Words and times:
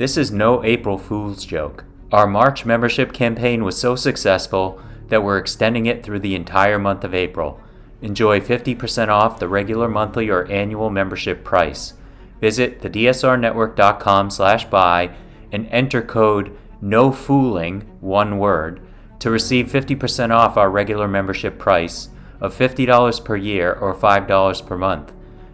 This 0.00 0.16
is 0.16 0.32
no 0.32 0.64
April 0.64 0.96
Fool's 0.96 1.44
joke. 1.44 1.84
Our 2.10 2.26
March 2.26 2.64
membership 2.64 3.12
campaign 3.12 3.64
was 3.64 3.78
so 3.78 3.96
successful 3.96 4.80
that 5.08 5.22
we're 5.22 5.36
extending 5.36 5.84
it 5.84 6.02
through 6.02 6.20
the 6.20 6.34
entire 6.34 6.78
month 6.78 7.04
of 7.04 7.12
April. 7.12 7.60
Enjoy 8.00 8.40
50% 8.40 9.08
off 9.08 9.38
the 9.38 9.46
regular 9.46 9.90
monthly 9.90 10.30
or 10.30 10.50
annual 10.50 10.88
membership 10.88 11.44
price. 11.44 11.92
Visit 12.40 12.80
thedsrnetwork.com 12.80 14.30
slash 14.30 14.64
buy 14.70 15.14
and 15.52 15.66
enter 15.66 16.00
code 16.00 16.56
NOFOOLING, 16.82 17.84
one 18.00 18.38
word, 18.38 18.80
to 19.18 19.28
receive 19.30 19.66
50% 19.66 20.30
off 20.30 20.56
our 20.56 20.70
regular 20.70 21.08
membership 21.08 21.58
price 21.58 22.08
of 22.40 22.56
$50 22.56 23.22
per 23.22 23.36
year 23.36 23.74
or 23.74 23.94
$5 23.94 24.66
per 24.66 24.78
month. 24.78 25.12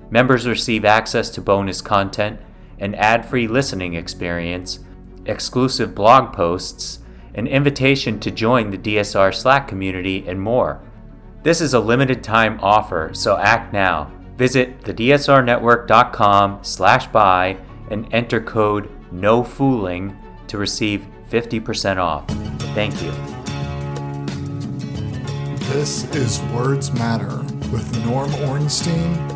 Members 0.08 0.46
receive 0.46 0.84
access 0.84 1.30
to 1.30 1.40
bonus 1.40 1.80
content, 1.80 2.38
an 2.78 2.94
ad-free 2.94 3.48
listening 3.48 3.94
experience, 3.94 4.80
exclusive 5.26 5.94
blog 5.94 6.32
posts, 6.32 7.00
an 7.34 7.46
invitation 7.46 8.18
to 8.20 8.30
join 8.30 8.70
the 8.70 8.78
DSR 8.78 9.34
Slack 9.34 9.68
community, 9.68 10.26
and 10.26 10.40
more. 10.40 10.80
This 11.42 11.60
is 11.60 11.74
a 11.74 11.80
limited 11.80 12.24
time 12.24 12.58
offer, 12.60 13.10
so 13.12 13.36
act 13.36 13.72
now. 13.72 14.10
Visit 14.36 14.80
thedsrnetwork.com 14.82 16.58
slash 16.62 17.06
buy 17.08 17.56
and 17.90 18.12
enter 18.12 18.40
code 18.40 18.90
NOFOOLING 19.12 20.16
to 20.48 20.58
receive 20.58 21.06
50% 21.30 21.98
off. 21.98 22.26
Thank 22.74 23.00
you. 23.02 23.12
This 25.72 26.04
is 26.14 26.40
Words 26.54 26.92
Matter 26.92 27.38
with 27.70 28.04
Norm 28.04 28.34
Ornstein 28.36 29.35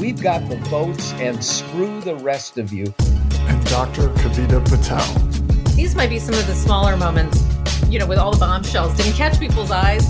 We've 0.00 0.22
got 0.22 0.48
the 0.48 0.56
votes 0.56 1.12
and 1.14 1.44
screw 1.44 2.00
the 2.00 2.16
rest 2.16 2.56
of 2.56 2.72
you. 2.72 2.86
And 3.32 3.66
Dr. 3.66 4.08
Kavita 4.08 4.66
Patel. 4.66 5.04
These 5.74 5.94
might 5.94 6.08
be 6.08 6.18
some 6.18 6.32
of 6.32 6.46
the 6.46 6.54
smaller 6.54 6.96
moments, 6.96 7.44
you 7.86 7.98
know, 7.98 8.06
with 8.06 8.16
all 8.16 8.30
the 8.32 8.38
bombshells. 8.38 8.96
Didn't 8.96 9.12
catch 9.12 9.38
people's 9.38 9.70
eyes. 9.70 10.02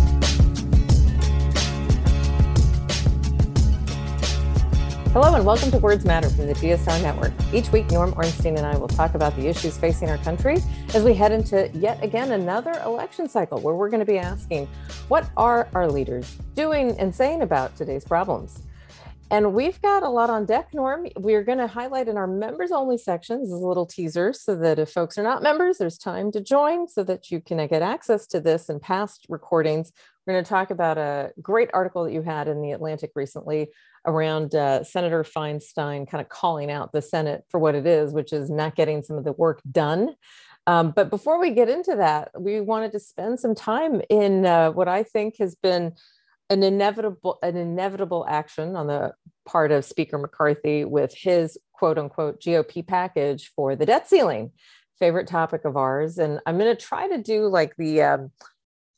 Hello 5.12 5.34
and 5.34 5.44
welcome 5.44 5.72
to 5.72 5.78
Words 5.78 6.04
Matter 6.04 6.30
from 6.30 6.46
the 6.46 6.54
DSR 6.54 7.02
Network. 7.02 7.32
Each 7.52 7.72
week, 7.72 7.90
Norm 7.90 8.14
Ornstein 8.16 8.56
and 8.58 8.64
I 8.64 8.76
will 8.76 8.86
talk 8.86 9.16
about 9.16 9.34
the 9.34 9.48
issues 9.48 9.76
facing 9.76 10.08
our 10.08 10.18
country 10.18 10.58
as 10.94 11.02
we 11.02 11.14
head 11.14 11.32
into 11.32 11.68
yet 11.74 12.00
again 12.00 12.30
another 12.30 12.80
election 12.84 13.28
cycle 13.28 13.60
where 13.60 13.74
we're 13.74 13.90
going 13.90 13.98
to 13.98 14.06
be 14.06 14.18
asking 14.18 14.68
what 15.08 15.28
are 15.36 15.68
our 15.74 15.90
leaders 15.90 16.36
doing 16.54 16.96
and 17.00 17.12
saying 17.12 17.42
about 17.42 17.74
today's 17.74 18.04
problems? 18.04 18.62
And 19.32 19.54
we've 19.54 19.80
got 19.80 20.02
a 20.02 20.08
lot 20.08 20.28
on 20.28 20.44
deck, 20.44 20.74
Norm. 20.74 21.06
We're 21.16 21.44
going 21.44 21.58
to 21.58 21.68
highlight 21.68 22.08
in 22.08 22.16
our 22.16 22.26
members 22.26 22.72
only 22.72 22.98
sections 22.98 23.52
as 23.52 23.62
a 23.62 23.66
little 23.66 23.86
teaser 23.86 24.32
so 24.32 24.56
that 24.56 24.80
if 24.80 24.90
folks 24.90 25.16
are 25.18 25.22
not 25.22 25.40
members, 25.40 25.78
there's 25.78 25.98
time 25.98 26.32
to 26.32 26.40
join 26.40 26.88
so 26.88 27.04
that 27.04 27.30
you 27.30 27.40
can 27.40 27.64
get 27.68 27.80
access 27.80 28.26
to 28.28 28.40
this 28.40 28.68
and 28.68 28.82
past 28.82 29.26
recordings. 29.28 29.92
We're 30.26 30.32
going 30.32 30.44
to 30.44 30.48
talk 30.48 30.72
about 30.72 30.98
a 30.98 31.30
great 31.40 31.70
article 31.72 32.02
that 32.04 32.12
you 32.12 32.22
had 32.22 32.48
in 32.48 32.60
the 32.60 32.72
Atlantic 32.72 33.12
recently 33.14 33.68
around 34.04 34.56
uh, 34.56 34.82
Senator 34.82 35.22
Feinstein 35.22 36.10
kind 36.10 36.20
of 36.20 36.28
calling 36.28 36.68
out 36.68 36.90
the 36.90 37.02
Senate 37.02 37.44
for 37.50 37.60
what 37.60 37.76
it 37.76 37.86
is, 37.86 38.12
which 38.12 38.32
is 38.32 38.50
not 38.50 38.74
getting 38.74 39.00
some 39.00 39.16
of 39.16 39.22
the 39.22 39.32
work 39.32 39.60
done. 39.70 40.16
Um, 40.66 40.90
but 40.90 41.08
before 41.08 41.38
we 41.38 41.50
get 41.50 41.68
into 41.68 41.94
that, 41.96 42.30
we 42.38 42.60
wanted 42.60 42.90
to 42.92 43.00
spend 43.00 43.38
some 43.38 43.54
time 43.54 44.02
in 44.10 44.44
uh, 44.44 44.72
what 44.72 44.88
I 44.88 45.04
think 45.04 45.36
has 45.38 45.54
been 45.54 45.92
an 46.50 46.62
inevitable 46.62 47.38
an 47.42 47.56
inevitable 47.56 48.26
action 48.28 48.76
on 48.76 48.88
the 48.88 49.14
part 49.46 49.72
of 49.72 49.84
Speaker 49.84 50.18
McCarthy 50.18 50.84
with 50.84 51.14
his 51.16 51.56
quote 51.72 51.96
unquote 51.96 52.40
GOP 52.40 52.86
package 52.86 53.50
for 53.56 53.74
the 53.76 53.86
debt 53.86 54.08
ceiling, 54.08 54.50
favorite 54.98 55.28
topic 55.28 55.64
of 55.64 55.76
ours. 55.76 56.18
And 56.18 56.40
I'm 56.44 56.58
going 56.58 56.74
to 56.74 56.80
try 56.80 57.08
to 57.08 57.22
do 57.22 57.46
like 57.46 57.74
the 57.76 58.02
um, 58.02 58.30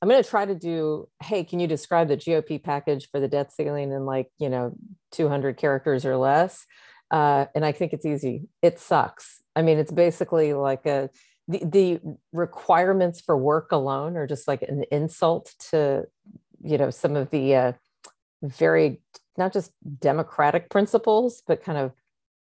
I'm 0.02 0.08
going 0.08 0.22
to 0.22 0.28
try 0.28 0.44
to 0.44 0.56
do, 0.56 1.08
hey, 1.22 1.44
can 1.44 1.60
you 1.60 1.68
describe 1.68 2.08
the 2.08 2.16
GOP 2.16 2.60
package 2.60 3.08
for 3.08 3.20
the 3.20 3.28
debt 3.28 3.52
ceiling 3.52 3.92
in 3.92 4.04
like, 4.04 4.28
you 4.38 4.48
know, 4.48 4.74
200 5.12 5.56
characters 5.56 6.04
or 6.04 6.16
less? 6.16 6.66
Uh, 7.12 7.46
and 7.54 7.64
I 7.64 7.70
think 7.70 7.92
it's 7.92 8.04
easy. 8.04 8.48
It 8.62 8.80
sucks. 8.80 9.40
I 9.54 9.62
mean, 9.62 9.78
it's 9.78 9.92
basically 9.92 10.54
like 10.54 10.86
a, 10.86 11.08
the, 11.46 11.60
the 11.64 12.00
requirements 12.32 13.20
for 13.20 13.36
work 13.36 13.70
alone 13.70 14.16
are 14.16 14.26
just 14.26 14.48
like 14.48 14.62
an 14.62 14.84
insult 14.90 15.54
to 15.70 16.06
you 16.64 16.78
know 16.78 16.90
some 16.90 17.16
of 17.16 17.30
the 17.30 17.54
uh, 17.54 17.72
very 18.42 19.00
not 19.36 19.52
just 19.52 19.72
democratic 20.00 20.68
principles 20.70 21.42
but 21.46 21.62
kind 21.62 21.78
of 21.78 21.92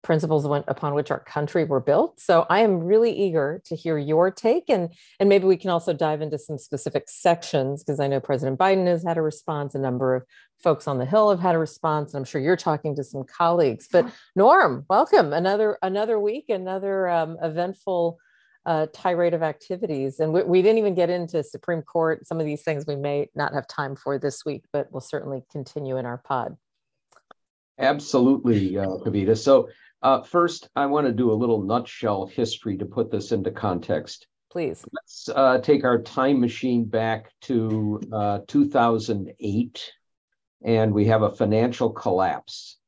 principles 0.02 0.46
upon 0.46 0.94
which 0.94 1.10
our 1.10 1.20
country 1.20 1.62
were 1.64 1.80
built. 1.80 2.18
So 2.18 2.46
i 2.48 2.60
am 2.60 2.80
really 2.80 3.12
eager 3.12 3.60
to 3.66 3.76
hear 3.76 3.98
your 3.98 4.30
take 4.30 4.64
and 4.68 4.92
and 5.18 5.28
maybe 5.28 5.44
we 5.44 5.56
can 5.56 5.70
also 5.70 5.92
dive 5.92 6.22
into 6.22 6.38
some 6.38 6.58
specific 6.58 7.04
sections 7.08 7.84
because 7.84 8.00
i 8.00 8.06
know 8.06 8.20
president 8.20 8.58
biden 8.58 8.86
has 8.86 9.04
had 9.04 9.18
a 9.18 9.22
response 9.22 9.74
a 9.74 9.78
number 9.78 10.14
of 10.14 10.24
folks 10.62 10.88
on 10.88 10.98
the 10.98 11.04
hill 11.04 11.30
have 11.30 11.40
had 11.40 11.54
a 11.54 11.58
response 11.58 12.14
and 12.14 12.20
i'm 12.20 12.24
sure 12.24 12.40
you're 12.40 12.56
talking 12.56 12.96
to 12.96 13.04
some 13.04 13.24
colleagues. 13.24 13.88
But 13.90 14.06
norm 14.34 14.84
welcome. 14.88 15.32
Another 15.32 15.78
another 15.82 16.18
week 16.18 16.46
another 16.48 17.08
um, 17.08 17.36
eventful 17.42 18.18
uh, 18.66 18.86
tirade 18.92 19.34
of 19.34 19.42
activities. 19.42 20.20
And 20.20 20.32
we, 20.32 20.42
we, 20.42 20.62
didn't 20.62 20.78
even 20.78 20.94
get 20.94 21.10
into 21.10 21.42
Supreme 21.42 21.82
Court. 21.82 22.26
Some 22.26 22.40
of 22.40 22.46
these 22.46 22.62
things 22.62 22.84
we 22.86 22.96
may 22.96 23.28
not 23.34 23.54
have 23.54 23.66
time 23.66 23.96
for 23.96 24.18
this 24.18 24.44
week, 24.44 24.64
but 24.72 24.88
we'll 24.92 25.00
certainly 25.00 25.42
continue 25.50 25.96
in 25.96 26.06
our 26.06 26.18
pod. 26.18 26.56
Absolutely, 27.78 28.76
uh, 28.76 28.86
Kavita. 28.86 29.36
So, 29.36 29.68
uh, 30.02 30.22
first, 30.22 30.68
I 30.76 30.86
want 30.86 31.06
to 31.06 31.12
do 31.12 31.30
a 31.30 31.34
little 31.34 31.62
nutshell 31.62 32.26
history 32.26 32.76
to 32.78 32.86
put 32.86 33.10
this 33.10 33.32
into 33.32 33.50
context. 33.50 34.26
Please. 34.50 34.84
Let's 34.92 35.28
uh, 35.28 35.58
take 35.58 35.84
our 35.84 36.02
time 36.02 36.40
machine 36.40 36.84
back 36.84 37.32
to 37.42 38.00
uh, 38.12 38.40
2008, 38.48 39.92
and 40.64 40.92
we 40.92 41.06
have 41.06 41.22
a 41.22 41.30
financial 41.30 41.90
collapse. 41.90 42.78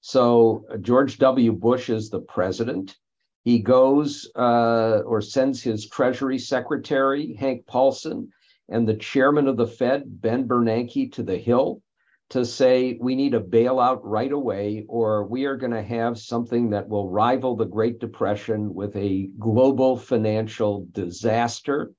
So, 0.00 0.64
George 0.80 1.18
W. 1.18 1.52
Bush 1.52 1.90
is 1.90 2.08
the 2.08 2.20
president 2.20 2.96
he 3.42 3.58
goes 3.58 4.30
uh, 4.36 5.00
or 5.06 5.20
sends 5.22 5.62
his 5.62 5.88
Treasury 5.88 6.38
Secretary, 6.38 7.34
Hank 7.34 7.66
Paulson, 7.66 8.30
and 8.68 8.86
the 8.86 8.96
chairman 8.96 9.48
of 9.48 9.56
the 9.56 9.66
Fed, 9.66 10.20
Ben 10.20 10.46
Bernanke, 10.46 11.12
to 11.12 11.22
the 11.22 11.38
Hill 11.38 11.82
to 12.30 12.44
say 12.44 12.96
we 13.00 13.16
need 13.16 13.34
a 13.34 13.40
bailout 13.40 14.00
right 14.04 14.30
away, 14.30 14.84
or 14.88 15.26
we 15.26 15.46
are 15.46 15.56
going 15.56 15.72
to 15.72 15.82
have 15.82 16.18
something 16.18 16.70
that 16.70 16.88
will 16.88 17.08
rival 17.08 17.56
the 17.56 17.64
Great 17.64 17.98
Depression 17.98 18.72
with 18.72 18.94
a 18.94 19.28
global 19.38 19.96
financial 19.96 20.86
disaster. 20.92 21.92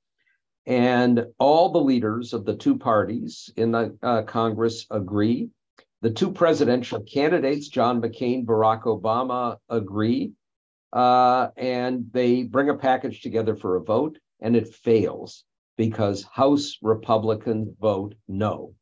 And 0.66 1.26
all 1.38 1.70
the 1.70 1.82
leaders 1.82 2.34
of 2.34 2.46
the 2.46 2.56
two 2.56 2.78
parties 2.78 3.52
in 3.58 3.72
the 3.72 3.98
uh, 4.02 4.22
Congress 4.22 4.86
agree. 4.90 5.50
The 6.02 6.12
two 6.12 6.32
presidential 6.32 7.02
candidates, 7.02 7.68
John 7.68 8.02
McCain, 8.02 8.46
Barack 8.46 8.84
Obama, 8.84 9.58
agree 9.70 10.32
uh, 10.94 11.50
and 11.58 12.06
they 12.12 12.44
bring 12.44 12.70
a 12.70 12.78
package 12.78 13.22
together 13.22 13.56
for 13.56 13.76
a 13.76 13.84
vote, 13.84 14.18
and 14.40 14.56
it 14.56 14.74
fails 14.74 15.44
because 15.78 16.24
House 16.24 16.78
Republicans 16.82 17.70
vote 17.80 18.16
no. 18.28 18.74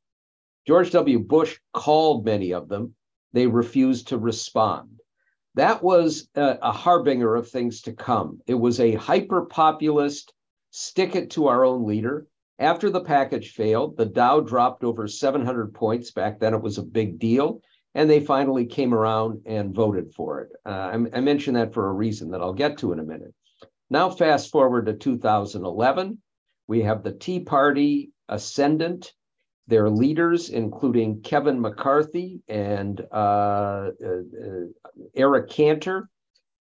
George 0.68 0.92
W. 0.92 1.20
Bush 1.20 1.58
called 1.74 2.26
many 2.26 2.54
of 2.54 2.68
them. 2.68 2.96
They 3.34 3.48
refused 3.48 4.10
to 4.10 4.18
respond. 4.18 5.00
That 5.56 5.84
was 5.84 6.28
a, 6.36 6.58
a 6.62 6.72
harbinger 6.72 7.36
of 7.36 7.50
things 7.50 7.82
to 7.82 7.94
come. 7.94 8.42
It 8.48 8.56
was 8.56 8.80
a 8.80 8.96
hyper 8.96 9.46
populist, 9.46 10.34
stick 10.72 11.16
it 11.16 11.32
to 11.32 11.48
our 11.48 11.66
own 11.66 11.86
leader. 11.86 12.28
After 12.60 12.90
the 12.90 13.02
package 13.02 13.52
failed, 13.52 13.98
the 13.98 14.06
Dow 14.06 14.42
dropped 14.42 14.84
over 14.84 15.08
700 15.08 15.74
points. 15.74 16.12
Back 16.12 16.40
then, 16.40 16.54
it 16.54 16.62
was 16.62 16.78
a 16.78 16.84
big 16.84 17.20
deal 17.20 17.62
and 17.96 18.10
they 18.10 18.20
finally 18.20 18.66
came 18.66 18.94
around 18.94 19.42
and 19.46 19.74
voted 19.74 20.14
for 20.14 20.42
it. 20.42 20.52
Uh, 20.66 20.70
I, 20.70 21.18
I 21.18 21.22
mention 21.22 21.56
that 21.56 21.74
for 21.74 21.90
a 21.90 21.94
reason 21.94 22.32
that 22.32 22.42
I'll 22.42 22.54
get 22.54 22.78
to 22.80 22.92
in 22.92 23.00
a 23.00 23.04
minute. 23.04 23.34
Now, 23.90 24.10
fast 24.10 24.52
forward 24.52 24.86
to 24.86 24.94
2011, 24.94 26.20
we 26.68 26.82
have 26.84 27.04
the 27.04 27.12
Tea 27.12 27.40
Party 27.40 28.12
ascendant. 28.28 29.14
Their 29.68 29.90
leaders, 29.90 30.50
including 30.50 31.22
Kevin 31.22 31.62
McCarthy 31.62 32.42
and 32.48 33.00
uh, 33.12 33.90
uh 34.04 34.22
Eric 35.16 35.50
Cantor, 35.52 36.10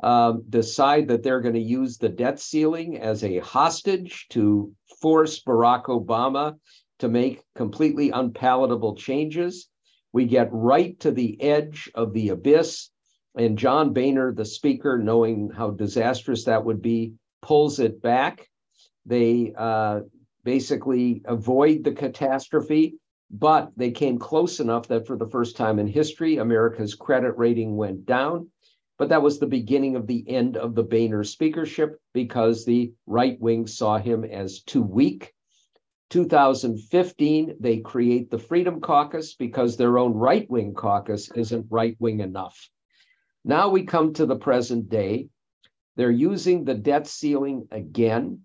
um, 0.02 0.44
decide 0.48 1.08
that 1.08 1.22
they're 1.22 1.40
going 1.40 1.54
to 1.54 1.60
use 1.60 1.96
the 1.96 2.08
debt 2.08 2.38
ceiling 2.38 2.98
as 2.98 3.24
a 3.24 3.38
hostage 3.38 4.26
to 4.30 4.72
force 5.00 5.42
Barack 5.42 5.84
Obama 5.84 6.58
to 6.98 7.08
make 7.08 7.42
completely 7.54 8.10
unpalatable 8.10 8.94
changes. 8.94 9.68
We 10.12 10.24
get 10.26 10.48
right 10.52 10.98
to 11.00 11.10
the 11.10 11.40
edge 11.42 11.90
of 11.94 12.12
the 12.12 12.30
abyss. 12.30 12.90
And 13.36 13.58
John 13.58 13.92
Boehner, 13.92 14.32
the 14.32 14.44
speaker, 14.44 14.98
knowing 14.98 15.50
how 15.50 15.70
disastrous 15.70 16.44
that 16.44 16.64
would 16.64 16.82
be, 16.82 17.12
pulls 17.42 17.78
it 17.78 18.02
back. 18.02 18.48
They 19.06 19.52
uh, 19.56 20.00
basically 20.44 21.22
avoid 21.24 21.84
the 21.84 21.92
catastrophe, 21.92 22.96
but 23.30 23.70
they 23.76 23.90
came 23.90 24.18
close 24.18 24.60
enough 24.60 24.88
that 24.88 25.06
for 25.06 25.16
the 25.16 25.28
first 25.28 25.56
time 25.56 25.78
in 25.78 25.86
history, 25.86 26.38
America's 26.38 26.94
credit 26.94 27.36
rating 27.36 27.76
went 27.76 28.06
down. 28.06 28.48
but 28.98 29.10
that 29.10 29.22
was 29.22 29.38
the 29.38 29.46
beginning 29.46 29.94
of 29.94 30.06
the 30.06 30.28
end 30.28 30.56
of 30.56 30.74
the 30.74 30.82
Boehner 30.82 31.22
speakership 31.22 32.00
because 32.12 32.64
the 32.64 32.92
right 33.06 33.40
wing 33.40 33.66
saw 33.66 33.96
him 33.96 34.24
as 34.24 34.60
too 34.62 34.82
weak. 34.82 35.32
2015, 36.10 37.56
they 37.60 37.78
create 37.78 38.30
the 38.30 38.38
Freedom 38.38 38.80
Caucus 38.80 39.34
because 39.34 39.76
their 39.76 39.98
own 39.98 40.14
right 40.14 40.48
wing 40.50 40.74
caucus 40.74 41.30
isn't 41.34 41.66
right 41.70 41.96
wing 41.98 42.20
enough. 42.20 42.68
Now 43.44 43.68
we 43.68 43.84
come 43.84 44.14
to 44.14 44.26
the 44.26 44.36
present 44.36 44.88
day. 44.88 45.28
They're 45.96 46.10
using 46.10 46.64
the 46.64 46.74
debt 46.74 47.06
ceiling 47.06 47.68
again, 47.70 48.40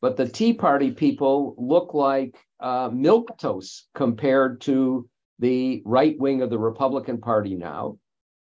but 0.00 0.16
the 0.16 0.28
Tea 0.28 0.52
Party 0.52 0.90
people 0.90 1.54
look 1.58 1.94
like 1.94 2.36
uh, 2.60 2.90
milquetoast 2.90 3.82
compared 3.94 4.60
to 4.62 5.08
the 5.38 5.82
right 5.84 6.18
wing 6.18 6.42
of 6.42 6.50
the 6.50 6.58
Republican 6.58 7.18
Party 7.20 7.54
now. 7.54 7.98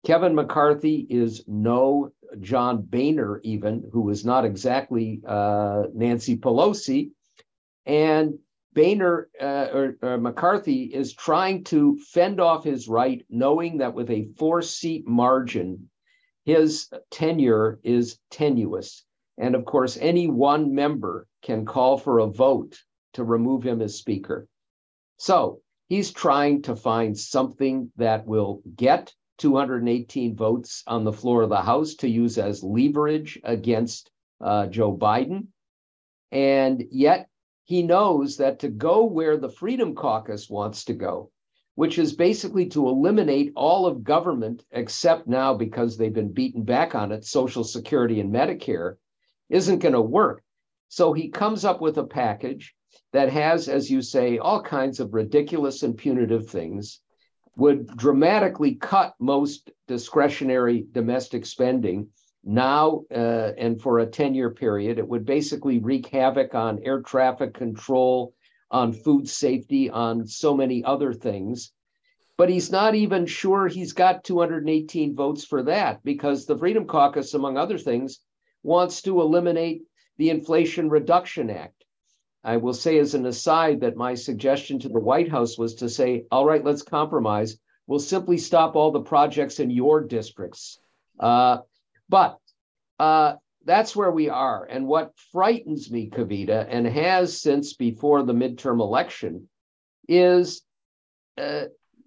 Kevin 0.06 0.36
McCarthy 0.36 1.08
is 1.10 1.44
no 1.48 2.12
John 2.40 2.82
Boehner, 2.82 3.40
even, 3.44 3.90
who 3.94 4.10
is 4.10 4.26
not 4.26 4.44
exactly 4.44 5.22
uh, 5.26 5.84
Nancy 5.94 6.38
Pelosi. 6.38 7.12
And 7.86 8.40
Boehner 8.74 9.30
uh, 9.40 9.68
or, 9.74 9.98
or, 10.02 10.18
McCarthy 10.18 10.84
is 10.84 11.14
trying 11.14 11.64
to 11.66 11.98
fend 11.98 12.40
off 12.40 12.64
his 12.64 12.88
right, 12.88 13.26
knowing 13.30 13.78
that 13.78 13.94
with 13.94 14.10
a 14.10 14.30
four 14.38 14.62
seat 14.62 15.08
margin, 15.08 15.90
his 16.46 16.90
tenure 17.10 17.80
is 17.84 18.20
tenuous. 18.30 19.06
And 19.38 19.56
of 19.56 19.66
course, 19.66 19.98
any 19.98 20.28
one 20.28 20.74
member 20.74 21.28
can 21.42 21.66
call 21.66 21.98
for 21.98 22.20
a 22.20 22.28
vote 22.28 22.84
to 23.14 23.24
remove 23.24 23.64
him 23.64 23.82
as 23.82 23.96
Speaker. 23.96 24.48
So 25.18 25.62
he's 25.88 26.12
trying 26.12 26.64
to 26.64 26.76
find 26.76 27.18
something 27.18 27.92
that 27.98 28.26
will 28.26 28.62
get 28.76 29.14
218 29.40 30.36
votes 30.36 30.84
on 30.88 31.04
the 31.04 31.14
floor 31.14 31.44
of 31.44 31.50
the 31.50 31.62
House 31.62 31.96
to 31.96 32.10
use 32.10 32.38
as 32.38 32.64
leverage 32.64 33.40
against 33.44 34.12
uh, 34.42 34.68
Joe 34.68 34.96
Biden. 34.96 35.48
And 36.32 36.84
yet 36.92 37.30
he 37.64 37.82
knows 37.82 38.38
that 38.38 38.60
to 38.60 38.70
go 38.70 39.06
where 39.06 39.38
the 39.38 39.50
Freedom 39.50 39.96
Caucus 39.96 40.50
wants 40.50 40.86
to 40.86 40.94
go, 40.94 41.32
which 41.76 41.98
is 41.98 42.14
basically 42.14 42.68
to 42.68 42.90
eliminate 42.90 43.54
all 43.56 43.86
of 43.86 44.04
government 44.04 44.64
except 44.72 45.28
now 45.28 45.54
because 45.54 45.98
they've 45.98 46.14
been 46.14 46.34
beaten 46.34 46.64
back 46.64 46.94
on 46.94 47.12
it, 47.12 47.26
Social 47.26 47.64
Security 47.64 48.20
and 48.20 48.34
Medicare, 48.34 48.96
isn't 49.50 49.80
going 49.80 49.94
to 49.94 50.02
work. 50.02 50.44
So 50.90 51.14
he 51.14 51.30
comes 51.30 51.66
up 51.66 51.82
with 51.82 51.98
a 51.98 52.04
package 52.04 52.76
that 53.14 53.30
has, 53.30 53.70
as 53.70 53.90
you 53.90 54.02
say, 54.02 54.38
all 54.38 54.62
kinds 54.62 55.00
of 55.00 55.14
ridiculous 55.14 55.84
and 55.84 55.98
punitive 55.98 56.50
things 56.50 57.00
would 57.56 57.88
dramatically 57.96 58.76
cut 58.76 59.14
most 59.20 59.72
discretionary 59.88 60.86
domestic 60.92 61.46
spending 61.46 62.10
now 62.44 63.04
uh, 63.12 63.52
and 63.58 63.82
for 63.82 64.00
a 64.00 64.06
10 64.06 64.36
year 64.36 64.50
period. 64.50 64.98
It 64.98 65.08
would 65.08 65.26
basically 65.26 65.80
wreak 65.80 66.08
havoc 66.08 66.56
on 66.56 66.84
air 66.84 67.02
traffic 67.02 67.54
control, 67.54 68.34
on 68.70 68.94
food 68.94 69.30
safety, 69.30 69.90
on 69.90 70.28
so 70.28 70.56
many 70.56 70.84
other 70.84 71.14
things. 71.14 71.72
But 72.36 72.50
he's 72.50 72.72
not 72.72 72.96
even 72.96 73.26
sure 73.26 73.68
he's 73.68 73.94
got 73.94 74.24
218 74.24 75.16
votes 75.16 75.46
for 75.46 75.64
that 75.64 76.04
because 76.04 76.46
the 76.46 76.58
Freedom 76.58 76.86
Caucus, 76.86 77.34
among 77.34 77.58
other 77.58 77.78
things, 77.78 78.20
wants 78.64 79.04
to 79.04 79.22
eliminate 79.22 79.84
the 80.18 80.30
Inflation 80.30 80.90
Reduction 80.90 81.50
Act. 81.50 81.84
I 82.44 82.58
will 82.58 82.74
say 82.74 82.98
as 82.98 83.14
an 83.14 83.26
aside 83.26 83.82
that 83.82 83.96
my 83.96 84.16
suggestion 84.16 84.80
to 84.80 84.90
the 84.90 85.00
White 85.00 85.30
House 85.30 85.58
was 85.58 85.76
to 85.76 85.88
say, 85.90 86.26
all 86.32 86.46
right, 86.46 86.64
let's 86.64 86.82
compromise. 86.82 87.58
We'll 87.88 88.00
simply 88.00 88.38
stop 88.38 88.76
all 88.76 88.92
the 88.92 89.02
projects 89.02 89.60
in 89.60 89.70
your 89.70 90.02
districts. 90.02 90.80
Uh, 91.20 91.60
but 92.14 92.38
uh, 93.00 93.34
that's 93.66 93.96
where 93.96 94.12
we 94.12 94.30
are. 94.30 94.66
And 94.66 94.86
what 94.86 95.18
frightens 95.32 95.90
me, 95.90 96.12
Kavita, 96.12 96.68
and 96.70 96.86
has 96.86 97.42
since 97.42 97.74
before 97.74 98.22
the 98.22 98.34
midterm 98.34 98.82
election, 98.82 99.50
is 100.08 100.62
uh, 101.40 101.64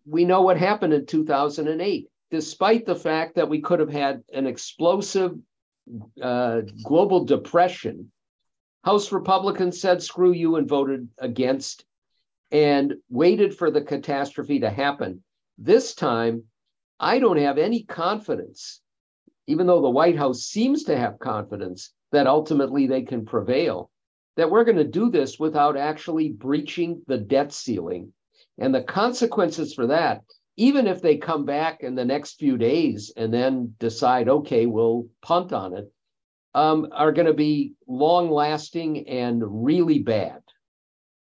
we 0.07 0.25
know 0.25 0.43
what 0.43 0.59
happened 0.59 0.93
in 0.93 1.07
2008. 1.07 2.09
Despite 2.31 2.87
the 2.87 2.95
fact 2.95 3.35
that 3.35 3.49
we 3.49 3.61
could 3.61 3.81
have 3.81 3.91
had 3.91 4.23
an 4.33 4.47
explosive 4.47 5.33
uh, 6.23 6.61
global 6.85 7.25
depression 7.25 8.13
House 8.85 9.11
Republicans 9.11 9.81
said 9.81 10.01
screw 10.01 10.31
you 10.31 10.55
and 10.55 10.69
voted 10.69 11.09
against 11.19 11.85
and 12.53 12.95
waited 13.11 13.57
for 13.59 13.73
the 13.73 13.83
catastrophe 13.83 14.61
to 14.61 14.71
happen. 14.71 15.25
This 15.59 15.97
time, 15.97 16.45
I 17.01 17.19
don't 17.19 17.39
have 17.39 17.59
any 17.59 17.83
confidence, 17.83 18.81
even 19.47 19.67
though 19.67 19.83
the 19.83 19.91
White 19.91 20.17
House 20.17 20.43
seems 20.43 20.85
to 20.85 20.97
have 20.97 21.19
confidence 21.19 21.93
that 22.13 22.27
ultimately 22.27 22.87
they 22.87 23.03
can 23.03 23.25
prevail, 23.25 23.91
that 24.37 24.51
we're 24.51 24.65
going 24.65 24.77
to 24.77 24.85
do 24.85 25.11
this 25.11 25.39
without 25.39 25.77
actually 25.77 26.31
breaching 26.31 27.03
the 27.07 27.19
debt 27.19 27.53
ceiling. 27.53 28.13
And 28.59 28.75
the 28.75 28.83
consequences 28.83 29.75
for 29.75 29.89
that, 29.89 30.23
even 30.57 30.87
if 30.87 31.03
they 31.03 31.17
come 31.17 31.45
back 31.45 31.83
in 31.83 31.95
the 31.95 32.05
next 32.05 32.39
few 32.39 32.57
days 32.57 33.13
and 33.17 33.33
then 33.33 33.75
decide, 33.79 34.29
okay, 34.29 34.67
we'll 34.67 35.07
punt 35.23 35.53
on 35.53 35.75
it, 35.77 35.93
um, 36.55 36.89
are 36.93 37.13
going 37.13 37.27
to 37.27 37.35
be 37.35 37.75
long 37.87 38.31
lasting 38.31 39.07
and 39.09 39.43
really 39.45 39.99
bad. 39.99 40.41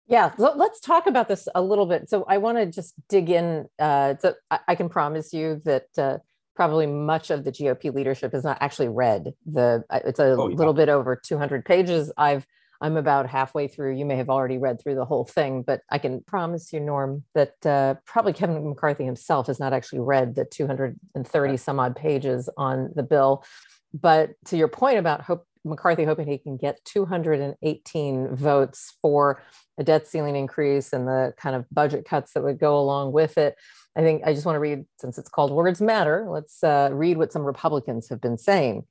Yeah, 0.08 0.34
let's 0.38 0.82
talk 0.82 1.08
about 1.08 1.28
this 1.30 1.48
a 1.56 1.62
little 1.62 1.86
bit. 1.86 2.10
So 2.10 2.26
I 2.28 2.40
want 2.40 2.58
to 2.58 2.66
just 2.66 2.96
dig 3.08 3.30
in. 3.30 3.68
Uh, 3.80 4.16
so 4.20 4.34
I 4.68 4.76
can 4.76 4.90
promise 4.90 5.32
you 5.32 5.62
that 5.64 5.86
uh, 5.98 6.18
probably 6.56 6.88
much 6.88 7.32
of 7.32 7.44
the 7.44 7.52
GOP 7.52 7.94
leadership 7.94 8.34
has 8.34 8.44
not 8.44 8.58
actually 8.62 8.90
read 8.90 9.34
the. 9.46 9.84
It's 9.92 10.20
a 10.20 10.36
oh, 10.38 10.48
yeah. 10.50 10.56
little 10.56 10.74
bit 10.74 10.90
over 10.90 11.16
200 11.16 11.66
pages. 11.66 12.12
I've 12.18 12.46
I'm 12.82 12.98
about 12.98 13.30
halfway 13.30 13.68
through. 13.68 13.96
You 13.96 14.06
may 14.06 14.16
have 14.16 14.30
already 14.30 14.58
read 14.58 14.82
through 14.82 14.96
the 14.96 15.06
whole 15.06 15.24
thing, 15.24 15.62
but 15.62 15.82
I 15.92 16.00
can 16.00 16.22
promise 16.22 16.74
you, 16.74 16.80
Norm, 16.80 17.24
that 17.36 17.64
uh, 17.64 17.96
probably 18.06 18.34
Kevin 18.34 18.68
McCarthy 18.68 19.06
himself 19.06 19.48
has 19.48 19.60
not 19.60 19.72
actually 19.72 20.00
read 20.00 20.34
the 20.34 20.46
230 20.46 21.58
some 21.58 21.80
odd 21.80 21.96
pages 21.96 22.50
on 22.58 22.92
the 22.96 23.04
bill. 23.04 23.46
But 23.94 24.32
to 24.46 24.58
your 24.58 24.68
point 24.68 24.98
about 24.98 25.22
hope, 25.22 25.46
McCarthy 25.64 26.04
hoping 26.04 26.28
he 26.28 26.38
can 26.38 26.58
get 26.58 26.84
218 26.86 28.36
votes 28.36 28.96
for 29.02 29.42
a 29.78 29.84
debt 29.84 30.08
ceiling 30.08 30.36
increase 30.36 30.94
and 30.94 31.08
the 31.08 31.34
kind 31.38 31.56
of 31.56 31.66
budget 31.72 32.06
cuts 32.06 32.34
that 32.34 32.44
would 32.44 32.60
go 32.60 32.80
along 32.80 33.12
with 33.12 33.38
it. 33.38 33.56
I 33.96 34.02
think 34.02 34.24
I 34.26 34.34
just 34.34 34.46
want 34.46 34.56
to 34.56 34.60
read, 34.60 34.86
since 35.00 35.18
it's 35.18 35.30
called 35.30 35.52
Words 35.52 35.82
Matter, 35.82 36.28
let's 36.30 36.64
uh, 36.64 36.90
read 36.92 37.18
what 37.18 37.32
some 37.32 37.44
Republicans 37.44 38.10
have 38.10 38.22
been 38.22 38.38
saying. 38.38 38.86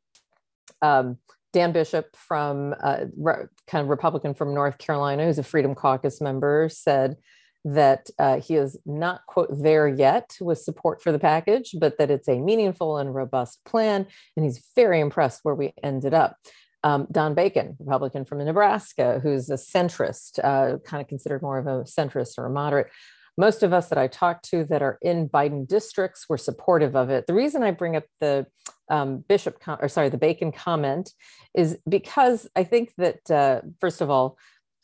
Um, 0.82 1.18
Dan 1.52 1.72
Bishop 1.72 2.14
from 2.14 2.74
uh, 2.82 3.06
re- 3.16 3.46
kind 3.66 3.82
of 3.82 3.88
Republican 3.88 4.34
from 4.34 4.54
North 4.54 4.78
Carolina, 4.78 5.24
who's 5.24 5.38
a 5.38 5.42
Freedom 5.42 5.74
Caucus 5.74 6.20
member, 6.20 6.68
said 6.70 7.16
that 7.64 8.08
uh, 8.18 8.40
he 8.40 8.56
is 8.56 8.78
not, 8.86 9.26
quote, 9.26 9.48
there 9.50 9.86
yet 9.86 10.36
with 10.40 10.58
support 10.58 11.02
for 11.02 11.12
the 11.12 11.18
package, 11.18 11.74
but 11.78 11.98
that 11.98 12.10
it's 12.10 12.28
a 12.28 12.38
meaningful 12.38 12.98
and 12.98 13.14
robust 13.14 13.60
plan. 13.64 14.06
And 14.36 14.44
he's 14.44 14.64
very 14.74 15.00
impressed 15.00 15.40
where 15.42 15.54
we 15.54 15.74
ended 15.82 16.14
up. 16.14 16.36
Um, 16.82 17.06
Don 17.12 17.34
Bacon, 17.34 17.76
Republican 17.78 18.24
from 18.24 18.38
Nebraska, 18.38 19.20
who's 19.22 19.50
a 19.50 19.54
centrist, 19.54 20.38
uh, 20.42 20.78
kind 20.78 21.02
of 21.02 21.08
considered 21.08 21.42
more 21.42 21.58
of 21.58 21.66
a 21.66 21.84
centrist 21.84 22.38
or 22.38 22.46
a 22.46 22.50
moderate. 22.50 22.88
Most 23.36 23.62
of 23.62 23.72
us 23.72 23.88
that 23.88 23.98
I 23.98 24.06
talked 24.06 24.48
to 24.50 24.64
that 24.64 24.82
are 24.82 24.98
in 25.02 25.28
Biden 25.28 25.66
districts 25.66 26.26
were 26.28 26.38
supportive 26.38 26.96
of 26.96 27.10
it. 27.10 27.26
The 27.26 27.34
reason 27.34 27.62
I 27.62 27.70
bring 27.70 27.96
up 27.96 28.04
the 28.20 28.46
um, 28.90 29.24
Bishop, 29.28 29.60
com- 29.60 29.78
or 29.80 29.88
sorry, 29.88 30.08
the 30.08 30.18
Bacon 30.18 30.52
comment 30.52 31.12
is 31.54 31.78
because 31.88 32.48
I 32.56 32.64
think 32.64 32.92
that, 32.96 33.30
uh, 33.30 33.60
first 33.80 34.00
of 34.00 34.10
all, 34.10 34.36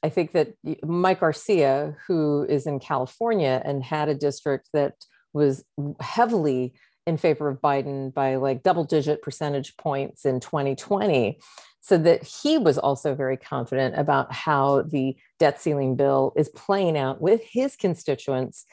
I 0.06 0.08
think 0.08 0.30
that 0.34 0.54
Mike 0.84 1.18
Garcia, 1.18 1.96
who 2.06 2.46
is 2.48 2.64
in 2.68 2.78
California 2.78 3.60
and 3.64 3.82
had 3.82 4.08
a 4.08 4.14
district 4.14 4.68
that 4.72 4.94
was 5.32 5.64
heavily 5.98 6.75
in 7.08 7.16
favor 7.16 7.48
of 7.48 7.60
Biden 7.60 8.14
by 8.14 8.36
like 8.36 8.62
double 8.62 8.84
digit 8.84 9.20
percentage 9.20 9.76
points 9.76 10.25
in 10.25 10.38
2020, 10.38 11.40
so 11.80 11.98
that 11.98 12.22
he 12.22 12.56
was 12.56 12.78
also 12.78 13.16
very 13.16 13.36
confident 13.36 13.98
about 13.98 14.32
how 14.32 14.82
the 14.82 15.16
debt 15.40 15.60
ceiling 15.60 15.96
bill 15.96 16.32
is 16.36 16.48
playing 16.50 16.96
out 16.96 17.20
with 17.20 17.42
his 17.42 17.75
constituents, 17.75 18.64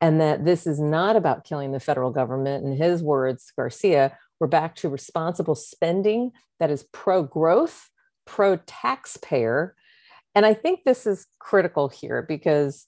and 0.00 0.20
that 0.20 0.44
this 0.44 0.66
is 0.66 0.80
not 0.80 1.14
about 1.14 1.44
killing 1.44 1.70
the 1.70 1.78
federal 1.78 2.10
government. 2.10 2.64
In 2.64 2.76
his 2.76 3.00
words, 3.00 3.52
Garcia, 3.56 4.18
we're 4.40 4.48
back 4.48 4.74
to 4.76 4.88
responsible 4.88 5.54
spending 5.54 6.32
that 6.58 6.70
is 6.70 6.82
pro 6.92 7.22
growth, 7.22 7.90
pro 8.26 8.56
taxpayer, 8.66 9.76
and 10.34 10.46
I 10.46 10.54
think 10.54 10.80
this 10.84 11.06
is 11.06 11.26
critical 11.38 11.88
here 11.88 12.22
because 12.22 12.86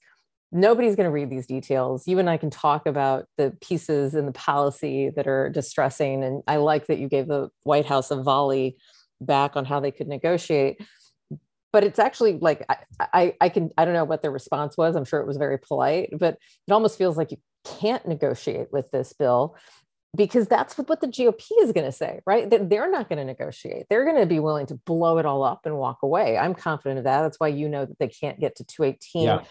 nobody's 0.53 0.95
going 0.95 1.07
to 1.07 1.13
read 1.13 1.31
these 1.31 1.47
details. 1.47 2.07
You 2.07 2.19
and 2.19 2.29
I 2.29 2.37
can 2.37 2.51
talk 2.51 2.87
about 2.87 3.27
the 3.39 3.57
pieces 3.61 4.15
in 4.15 4.27
the 4.27 4.33
policy 4.33 5.11
that 5.17 5.27
are 5.27 5.49
distressing. 5.49 6.23
And 6.23 6.43
I 6.47 6.57
like 6.57 6.87
that 6.87 6.99
you 6.99 7.09
gave 7.09 7.27
the 7.27 7.49
White 7.63 7.87
House 7.87 8.11
a 8.11 8.23
volley 8.23 8.77
back 9.21 9.57
on 9.57 9.65
how 9.65 9.81
they 9.81 9.91
could 9.91 10.09
negotiate. 10.09 10.81
But 11.73 11.85
it's 11.85 11.99
actually 11.99 12.39
like 12.39 12.67
I, 12.69 12.77
I, 13.01 13.37
I 13.41 13.49
can 13.49 13.71
I 13.79 13.87
don't 13.87 13.95
know 13.95 14.05
what 14.05 14.21
their 14.21 14.31
response 14.31 14.77
was. 14.77 14.95
I'm 14.95 15.07
sure 15.07 15.21
it 15.21 15.27
was 15.27 15.39
very 15.39 15.59
polite, 15.59 16.11
but 16.19 16.37
it 16.69 16.73
almost 16.73 16.99
feels 16.99 17.17
like 17.17 17.31
you 17.31 17.39
can't 17.65 18.07
negotiate 18.07 18.69
with 18.73 18.91
this 18.91 19.15
bill 19.15 19.57
because 20.17 20.47
that's 20.47 20.77
what, 20.77 21.01
the 21.01 21.07
GOP 21.07 21.47
is 21.61 21.73
going 21.73 21.87
to 21.87 21.93
say, 21.93 22.21
right? 22.27 22.49
That 22.51 22.69
they're 22.69 22.91
not 22.91 23.09
going 23.09 23.19
to 23.19 23.25
negotiate. 23.25 23.87
They're 23.89 24.05
going 24.05 24.21
to 24.21 24.27
be 24.27 24.41
willing 24.41 24.67
to 24.67 24.75
blow 24.75 25.19
it 25.19 25.27
all 25.27 25.43
up 25.43 25.65
and 25.65 25.79
walk 25.79 25.99
away. 26.03 26.37
I'm 26.37 26.55
confident 26.55 26.99
of 26.99 27.05
that. 27.05 27.23
That's 27.23 27.41
why 27.41 27.49
you 27.49 27.69
know 27.69 27.87
that 27.87 27.99
they 27.99 28.09
can't 28.09 28.39
get 28.39 28.57
to 28.57 28.65
218. 28.65 29.23
Yeah. 29.23 29.43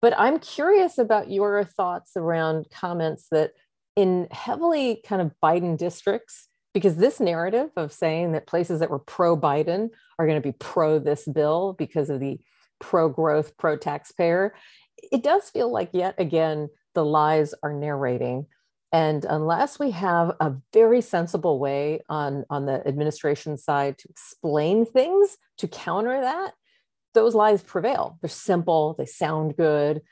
But 0.00 0.14
I'm 0.16 0.38
curious 0.38 0.98
about 0.98 1.30
your 1.30 1.64
thoughts 1.64 2.12
around 2.16 2.66
comments 2.70 3.26
that 3.30 3.52
in 3.96 4.28
heavily 4.30 5.02
kind 5.06 5.22
of 5.22 5.32
Biden 5.42 5.76
districts, 5.76 6.48
because 6.74 6.96
this 6.96 7.20
narrative 7.20 7.70
of 7.76 7.92
saying 7.92 8.32
that 8.32 8.46
places 8.46 8.80
that 8.80 8.90
were 8.90 8.98
pro 8.98 9.36
Biden 9.36 9.88
are 10.18 10.26
going 10.26 10.40
to 10.40 10.46
be 10.46 10.54
pro 10.58 10.98
this 10.98 11.26
bill 11.26 11.74
because 11.78 12.10
of 12.10 12.20
the 12.20 12.38
pro 12.80 13.08
growth, 13.08 13.56
pro 13.56 13.76
taxpayer, 13.76 14.54
it 15.12 15.22
does 15.22 15.48
feel 15.50 15.72
like 15.72 15.90
yet 15.92 16.16
again 16.18 16.68
the 16.94 17.04
lies 17.04 17.54
are 17.62 17.72
narrating. 17.72 18.46
And 18.94 19.24
unless 19.24 19.80
we 19.80 19.90
have 19.90 20.36
a 20.38 20.54
very 20.72 21.00
sensible 21.00 21.58
way 21.58 22.04
on, 22.08 22.44
on 22.48 22.64
the 22.64 22.86
administration 22.86 23.56
side 23.56 23.98
to 23.98 24.08
explain 24.08 24.86
things 24.86 25.36
to 25.58 25.66
counter 25.66 26.20
that, 26.20 26.52
those 27.12 27.34
lies 27.34 27.60
prevail. 27.60 28.16
They're 28.22 28.30
simple, 28.30 28.94
they 28.96 29.06
sound 29.06 29.56
good. 29.56 30.02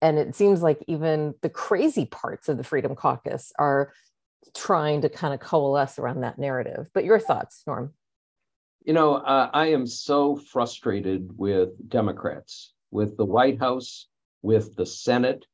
And 0.00 0.20
it 0.20 0.36
seems 0.36 0.62
like 0.62 0.84
even 0.86 1.34
the 1.42 1.48
crazy 1.48 2.06
parts 2.06 2.48
of 2.48 2.58
the 2.58 2.62
Freedom 2.62 2.94
Caucus 2.94 3.52
are 3.58 3.92
trying 4.56 5.00
to 5.00 5.08
kind 5.08 5.34
of 5.34 5.40
coalesce 5.40 5.98
around 5.98 6.20
that 6.20 6.38
narrative. 6.38 6.86
But 6.94 7.04
your 7.04 7.18
thoughts, 7.18 7.64
Norm? 7.66 7.92
You 8.84 8.92
know, 8.92 9.14
uh, 9.14 9.50
I 9.52 9.72
am 9.72 9.84
so 9.84 10.36
frustrated 10.36 11.36
with 11.36 11.70
Democrats, 11.88 12.72
with 12.92 13.16
the 13.16 13.24
White 13.24 13.58
House, 13.58 14.06
with 14.42 14.76
the 14.76 14.86
Senate. 14.86 15.44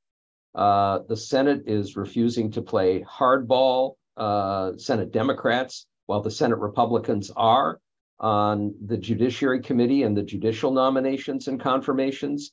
Uh, 0.54 1.00
the 1.08 1.16
Senate 1.16 1.64
is 1.66 1.96
refusing 1.96 2.50
to 2.52 2.62
play 2.62 3.02
hardball, 3.02 3.94
uh, 4.16 4.72
Senate 4.76 5.10
Democrats, 5.10 5.86
while 6.06 6.20
the 6.20 6.30
Senate 6.30 6.58
Republicans 6.58 7.30
are 7.36 7.80
on 8.20 8.74
the 8.86 8.96
Judiciary 8.96 9.60
Committee 9.60 10.04
and 10.04 10.16
the 10.16 10.22
judicial 10.22 10.70
nominations 10.70 11.48
and 11.48 11.60
confirmations. 11.60 12.52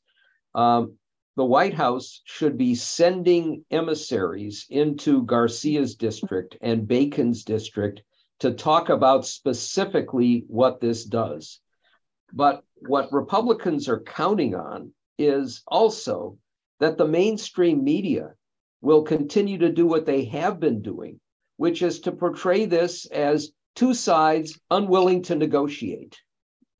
Um, 0.55 0.98
the 1.38 1.46
White 1.46 1.74
House 1.74 2.22
should 2.25 2.58
be 2.58 2.75
sending 2.75 3.63
emissaries 3.72 4.65
into 4.70 5.24
Garcia's 5.24 5.96
district 5.96 6.58
and 6.62 6.88
Bacon's 6.88 7.43
district 7.43 8.01
to 8.39 8.51
talk 8.51 8.89
about 8.89 9.25
specifically 9.25 10.43
what 10.48 10.81
this 10.81 11.05
does. 11.05 11.60
But 12.34 12.63
what 12.88 13.13
Republicans 13.13 13.88
are 13.88 14.01
counting 14.01 14.55
on 14.55 14.93
is 15.17 15.62
also 15.67 16.38
that 16.81 16.97
the 16.97 17.07
mainstream 17.07 17.83
media 17.83 18.33
will 18.81 19.03
continue 19.03 19.59
to 19.59 19.71
do 19.71 19.85
what 19.85 20.07
they 20.07 20.25
have 20.25 20.59
been 20.59 20.81
doing, 20.81 21.19
which 21.57 21.83
is 21.83 22.00
to 22.00 22.11
portray 22.11 22.65
this 22.65 23.05
as 23.05 23.51
two 23.75 23.93
sides 23.93 24.59
unwilling 24.71 25.21
to 25.21 25.35
negotiate. 25.35 26.19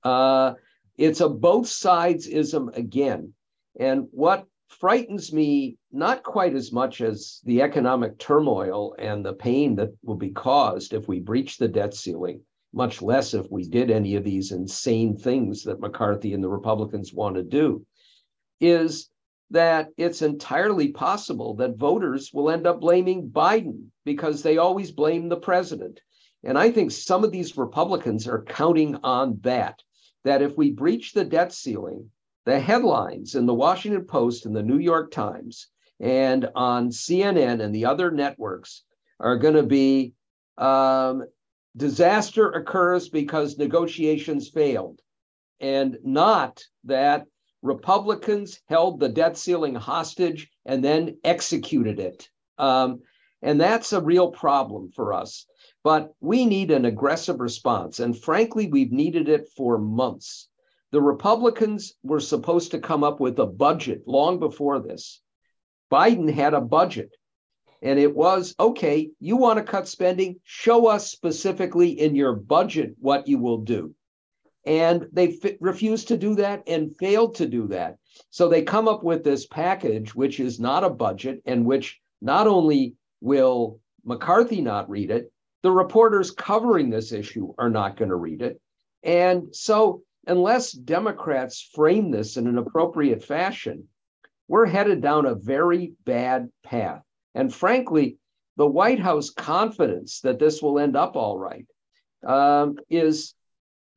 Uh, 0.04 0.56
it's 0.98 1.22
a 1.22 1.30
both 1.30 1.68
sides 1.68 2.26
ism 2.26 2.72
again. 2.74 3.32
And 3.80 4.08
what 4.10 4.48
frightens 4.70 5.32
me, 5.32 5.78
not 5.92 6.24
quite 6.24 6.56
as 6.56 6.72
much 6.72 7.02
as 7.02 7.40
the 7.44 7.62
economic 7.62 8.18
turmoil 8.18 8.96
and 8.98 9.24
the 9.24 9.34
pain 9.34 9.76
that 9.76 9.92
will 10.02 10.16
be 10.16 10.32
caused 10.32 10.94
if 10.94 11.08
we 11.08 11.20
breach 11.20 11.58
the 11.58 11.68
debt 11.68 11.94
ceiling, 11.94 12.42
much 12.74 13.04
less 13.04 13.36
if 13.36 13.46
we 13.52 13.68
did 13.68 13.92
any 13.92 14.16
of 14.16 14.24
these 14.24 14.52
insane 14.52 15.16
things 15.16 15.62
that 15.66 15.80
McCarthy 15.80 16.34
and 16.34 16.44
the 16.44 16.50
Republicans 16.50 17.14
want 17.14 17.36
to 17.36 17.44
do, 17.44 17.86
is 18.60 19.11
that 19.52 19.90
it's 19.98 20.22
entirely 20.22 20.90
possible 20.90 21.56
that 21.56 21.78
voters 21.78 22.32
will 22.34 22.50
end 22.50 22.66
up 22.66 22.80
blaming 22.80 23.30
Biden 23.30 23.88
because 24.06 24.42
they 24.42 24.58
always 24.58 24.92
blame 24.92 25.30
the 25.30 25.38
president. 25.38 26.00
And 26.44 26.58
I 26.58 26.72
think 26.72 26.92
some 26.92 27.24
of 27.24 27.32
these 27.32 27.58
Republicans 27.58 28.28
are 28.28 28.44
counting 28.44 28.96
on 29.04 29.40
that, 29.42 29.82
that 30.24 30.42
if 30.42 30.58
we 30.58 30.72
breach 30.72 31.14
the 31.14 31.26
debt 31.26 31.54
ceiling, 31.54 32.10
the 32.46 32.60
headlines 32.60 33.36
in 33.36 33.46
the 33.46 33.54
Washington 33.54 34.06
Post 34.06 34.46
and 34.46 34.56
the 34.56 34.64
New 34.64 34.80
York 34.80 35.12
Times 35.12 35.68
and 36.00 36.50
on 36.56 36.90
CNN 36.90 37.62
and 37.62 37.76
the 37.76 37.86
other 37.86 38.10
networks 38.10 38.84
are 39.20 39.38
going 39.38 39.54
to 39.54 39.64
be 39.64 40.14
um, 40.58 41.24
disaster 41.78 42.50
occurs 42.52 43.10
because 43.10 43.58
negotiations 43.58 44.50
failed, 44.50 45.00
and 45.60 45.98
not 46.04 46.64
that 46.86 47.28
Republicans 47.62 48.60
held 48.68 49.00
the 49.00 49.10
debt 49.10 49.38
ceiling 49.38 49.76
hostage 49.76 50.50
and 50.66 50.84
then 50.84 51.18
executed 51.24 52.00
it. 52.00 52.30
Um, 52.58 53.02
and 53.42 53.60
that's 53.60 53.94
a 53.94 54.02
real 54.02 54.32
problem 54.32 54.92
for 54.92 55.14
us. 55.14 55.46
But 55.84 56.14
we 56.20 56.46
need 56.46 56.72
an 56.72 56.86
aggressive 56.86 57.40
response. 57.40 58.00
And 58.00 58.18
frankly, 58.18 58.68
we've 58.68 58.92
needed 58.92 59.30
it 59.30 59.50
for 59.56 59.78
months. 59.78 60.48
The 60.92 61.02
Republicans 61.02 61.94
were 62.04 62.20
supposed 62.20 62.72
to 62.72 62.80
come 62.80 63.04
up 63.04 63.20
with 63.20 63.40
a 63.40 63.46
budget 63.46 64.04
long 64.06 64.40
before 64.40 64.80
this. 64.80 65.22
Biden 65.92 66.32
had 66.32 66.54
a 66.54 66.62
budget, 66.62 67.16
and 67.82 67.98
it 67.98 68.16
was 68.16 68.54
okay, 68.60 69.10
you 69.20 69.38
want 69.38 69.58
to 69.58 69.64
cut 69.64 69.88
spending? 69.88 70.40
Show 70.44 70.88
us 70.88 71.10
specifically 71.10 72.00
in 72.00 72.16
your 72.16 72.34
budget 72.34 72.96
what 73.00 73.28
you 73.28 73.40
will 73.40 73.60
do. 73.60 73.96
And 74.66 75.08
they 75.12 75.40
f- 75.44 75.54
refused 75.60 76.08
to 76.10 76.18
do 76.18 76.36
that 76.36 76.64
and 76.68 76.96
failed 76.98 77.36
to 77.36 77.48
do 77.48 77.68
that. 77.68 77.98
So 78.30 78.48
they 78.48 78.62
come 78.62 78.88
up 78.88 79.04
with 79.04 79.24
this 79.24 79.48
package, 79.48 80.14
which 80.14 80.40
is 80.40 80.60
not 80.60 80.84
a 80.84 80.90
budget, 80.90 81.42
and 81.46 81.66
which 81.66 82.00
not 82.22 82.48
only 82.48 82.96
will 83.22 83.80
McCarthy 84.06 84.62
not 84.62 84.90
read 84.90 85.12
it, 85.12 85.32
the 85.64 85.72
reporters 85.72 86.32
covering 86.32 86.90
this 86.90 87.12
issue 87.12 87.54
are 87.58 87.70
not 87.70 87.98
going 87.98 88.10
to 88.10 88.16
read 88.16 88.42
it. 88.42 88.60
And 89.04 89.56
so, 89.56 90.04
unless 90.28 90.72
Democrats 90.72 91.62
frame 91.74 92.12
this 92.12 92.38
in 92.38 92.48
an 92.48 92.58
appropriate 92.58 93.24
fashion, 93.24 93.88
we're 94.48 94.66
headed 94.66 95.02
down 95.02 95.26
a 95.26 95.36
very 95.36 95.94
bad 96.06 96.50
path. 96.64 97.02
And 97.34 97.54
frankly, 97.54 98.18
the 98.58 98.68
White 98.68 99.00
House 99.00 99.30
confidence 99.30 100.20
that 100.22 100.40
this 100.40 100.62
will 100.62 100.78
end 100.78 100.96
up 100.96 101.16
all 101.16 101.38
right 101.38 101.66
um, 102.26 102.78
is 102.90 103.34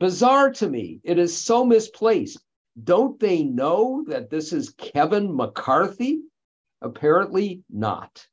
bizarre 0.01 0.51
to 0.53 0.69
me. 0.69 1.01
It 1.05 1.19
is 1.19 1.37
so 1.37 1.65
misplaced. 1.65 2.43
Don't 2.83 3.19
they 3.21 3.43
know 3.43 4.05
that 4.09 4.31
this 4.31 4.53
is 4.53 4.71
Kevin 4.71 5.35
McCarthy? 5.35 6.23
Apparently 6.83 7.63
not. 7.71 8.27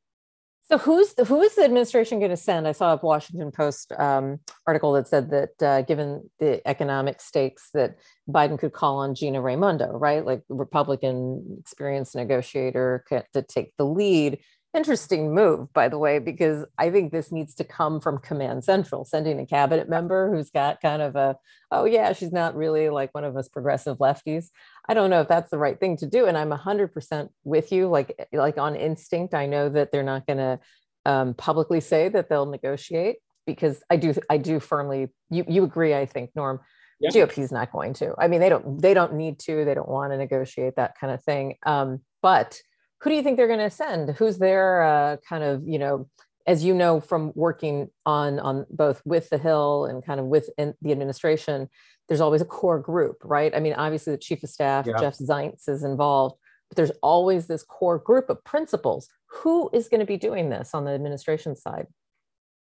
So 0.71 0.77
who's 0.77 1.13
the, 1.15 1.25
who 1.25 1.41
is 1.41 1.55
the 1.55 1.65
administration 1.65 2.19
going 2.19 2.31
to 2.31 2.37
send? 2.37 2.65
I 2.65 2.71
saw 2.71 2.93
a 2.93 2.95
Washington 2.95 3.51
Post 3.51 3.91
um, 3.99 4.39
article 4.65 4.93
that 4.93 5.05
said 5.09 5.29
that 5.31 5.61
uh, 5.61 5.81
given 5.81 6.29
the 6.39 6.65
economic 6.65 7.19
stakes, 7.19 7.69
that 7.73 7.97
Biden 8.29 8.57
could 8.57 8.71
call 8.71 8.99
on 8.99 9.13
Gina 9.13 9.41
Raimondo, 9.41 9.91
right, 9.91 10.25
like 10.25 10.43
Republican 10.47 11.57
experienced 11.59 12.15
negotiator, 12.15 13.03
to 13.33 13.41
take 13.41 13.73
the 13.77 13.85
lead 13.85 14.39
interesting 14.73 15.33
move, 15.33 15.71
by 15.73 15.89
the 15.89 15.97
way, 15.97 16.19
because 16.19 16.65
I 16.77 16.89
think 16.91 17.11
this 17.11 17.31
needs 17.31 17.53
to 17.55 17.63
come 17.63 17.99
from 17.99 18.19
Command 18.19 18.63
Central, 18.63 19.03
sending 19.03 19.39
a 19.39 19.45
cabinet 19.45 19.89
member 19.89 20.33
who's 20.33 20.49
got 20.49 20.81
kind 20.81 21.01
of 21.01 21.15
a, 21.15 21.35
oh, 21.71 21.85
yeah, 21.85 22.13
she's 22.13 22.31
not 22.31 22.55
really 22.55 22.89
like 22.89 23.13
one 23.13 23.25
of 23.25 23.35
us 23.35 23.49
progressive 23.49 23.97
lefties. 23.97 24.49
I 24.87 24.93
don't 24.93 25.09
know 25.09 25.21
if 25.21 25.27
that's 25.27 25.51
the 25.51 25.57
right 25.57 25.79
thing 25.79 25.97
to 25.97 26.05
do. 26.05 26.25
And 26.25 26.37
I'm 26.37 26.51
100% 26.51 27.29
with 27.43 27.71
you. 27.71 27.87
Like, 27.87 28.27
like 28.31 28.57
on 28.57 28.75
instinct, 28.75 29.33
I 29.33 29.45
know 29.45 29.67
that 29.69 29.91
they're 29.91 30.03
not 30.03 30.25
going 30.25 30.37
to 30.37 30.59
um, 31.05 31.33
publicly 31.33 31.81
say 31.81 32.07
that 32.09 32.29
they'll 32.29 32.45
negotiate 32.45 33.17
because 33.45 33.83
I 33.89 33.97
do, 33.97 34.13
I 34.29 34.37
do 34.37 34.59
firmly, 34.59 35.09
you, 35.29 35.43
you 35.47 35.63
agree, 35.63 35.93
I 35.93 36.05
think, 36.05 36.31
Norm. 36.35 36.61
Yeah. 37.01 37.09
GOP 37.09 37.39
is 37.39 37.51
not 37.51 37.71
going 37.71 37.93
to. 37.95 38.13
I 38.19 38.27
mean, 38.27 38.41
they 38.41 38.49
don't. 38.49 38.79
They 38.79 38.93
don't 38.93 39.15
need 39.15 39.39
to. 39.39 39.65
They 39.65 39.73
don't 39.73 39.89
want 39.89 40.13
to 40.13 40.17
negotiate 40.17 40.75
that 40.75 40.93
kind 40.99 41.11
of 41.11 41.23
thing. 41.23 41.55
Um, 41.65 42.01
but 42.21 42.61
who 43.01 43.09
do 43.09 43.15
you 43.15 43.23
think 43.23 43.37
they're 43.37 43.47
going 43.47 43.59
to 43.59 43.69
send? 43.69 44.11
Who's 44.11 44.37
their 44.37 44.83
uh, 44.83 45.17
kind 45.27 45.43
of, 45.43 45.67
you 45.67 45.79
know, 45.79 46.07
as 46.47 46.63
you 46.63 46.73
know 46.73 46.99
from 46.99 47.31
working 47.35 47.89
on 48.05 48.39
on 48.39 48.65
both 48.69 49.01
with 49.05 49.29
the 49.29 49.37
Hill 49.37 49.85
and 49.85 50.05
kind 50.05 50.19
of 50.19 50.27
with 50.27 50.49
the 50.57 50.75
administration, 50.85 51.67
there's 52.07 52.21
always 52.21 52.41
a 52.41 52.45
core 52.45 52.79
group, 52.79 53.17
right? 53.23 53.55
I 53.55 53.59
mean, 53.59 53.73
obviously 53.73 54.13
the 54.13 54.17
chief 54.17 54.43
of 54.43 54.49
staff, 54.49 54.85
yeah. 54.85 54.99
Jeff 54.99 55.17
Zients, 55.17 55.67
is 55.67 55.83
involved, 55.83 56.35
but 56.69 56.77
there's 56.77 56.91
always 57.01 57.47
this 57.47 57.63
core 57.63 57.97
group 57.97 58.29
of 58.29 58.43
principals. 58.43 59.07
Who 59.27 59.69
is 59.71 59.87
going 59.87 60.01
to 60.01 60.05
be 60.05 60.17
doing 60.17 60.49
this 60.49 60.73
on 60.73 60.83
the 60.85 60.91
administration 60.91 61.55
side? 61.55 61.87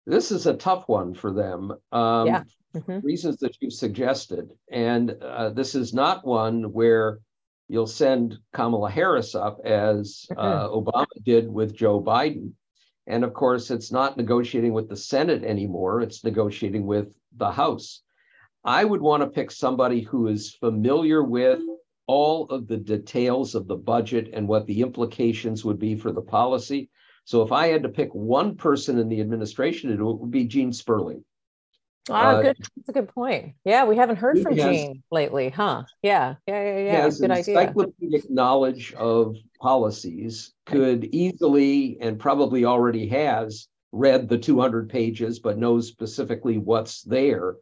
This 0.06 0.30
is 0.32 0.46
a 0.46 0.54
tough 0.54 0.88
one 0.88 1.14
for 1.14 1.32
them. 1.32 1.72
Um, 1.92 2.26
yeah. 2.26 2.42
Mm-hmm. 2.76 3.06
Reasons 3.06 3.36
that 3.38 3.56
you 3.60 3.70
suggested, 3.70 4.50
and 4.70 5.10
uh, 5.22 5.50
this 5.50 5.74
is 5.74 5.92
not 5.92 6.26
one 6.26 6.72
where 6.72 7.18
you'll 7.72 7.86
send 7.86 8.36
Kamala 8.52 8.90
Harris 8.90 9.34
up 9.34 9.58
as 9.64 10.26
uh, 10.36 10.68
Obama 10.68 11.06
did 11.24 11.50
with 11.50 11.74
Joe 11.74 12.02
Biden. 12.02 12.52
And 13.06 13.24
of 13.24 13.32
course, 13.32 13.70
it's 13.70 13.90
not 13.90 14.18
negotiating 14.18 14.74
with 14.74 14.90
the 14.90 14.96
Senate 14.96 15.42
anymore, 15.42 16.02
it's 16.02 16.22
negotiating 16.22 16.84
with 16.84 17.16
the 17.34 17.50
House. 17.50 18.02
I 18.62 18.84
would 18.84 19.00
want 19.00 19.22
to 19.22 19.30
pick 19.30 19.50
somebody 19.50 20.02
who 20.02 20.28
is 20.28 20.54
familiar 20.54 21.24
with 21.24 21.60
all 22.06 22.44
of 22.50 22.68
the 22.68 22.76
details 22.76 23.54
of 23.54 23.66
the 23.66 23.76
budget 23.76 24.28
and 24.34 24.46
what 24.46 24.66
the 24.66 24.82
implications 24.82 25.64
would 25.64 25.78
be 25.78 25.96
for 25.96 26.12
the 26.12 26.20
policy. 26.20 26.90
So 27.24 27.40
if 27.40 27.52
I 27.52 27.68
had 27.68 27.84
to 27.84 27.88
pick 27.88 28.14
one 28.14 28.54
person 28.54 28.98
in 28.98 29.08
the 29.08 29.22
administration 29.22 29.88
to 29.88 29.96
do 29.96 30.10
it, 30.10 30.18
would 30.20 30.30
be 30.30 30.44
Gene 30.44 30.74
Sperling. 30.74 31.24
Ah, 32.10 32.30
uh, 32.30 32.42
good. 32.42 32.56
That's 32.76 32.88
a 32.88 32.92
good 32.92 33.08
point. 33.08 33.54
Yeah, 33.64 33.84
we 33.84 33.96
haven't 33.96 34.16
heard 34.16 34.38
from 34.40 34.56
has, 34.56 34.64
Gene 34.64 35.02
lately, 35.10 35.50
huh? 35.50 35.84
Yeah, 36.02 36.34
yeah, 36.46 36.64
yeah, 36.64 36.78
yeah. 36.78 37.00
Has 37.02 37.20
good 37.20 37.30
encyclopedic 37.30 38.24
idea. 38.24 38.34
knowledge 38.34 38.92
of 38.94 39.36
policies, 39.60 40.52
could 40.66 41.04
easily 41.14 41.98
and 42.00 42.18
probably 42.18 42.64
already 42.64 43.06
has 43.08 43.68
read 43.92 44.28
the 44.28 44.38
200 44.38 44.88
pages, 44.88 45.38
but 45.38 45.58
knows 45.58 45.86
specifically 45.86 46.58
what's 46.58 47.02
there. 47.02 47.56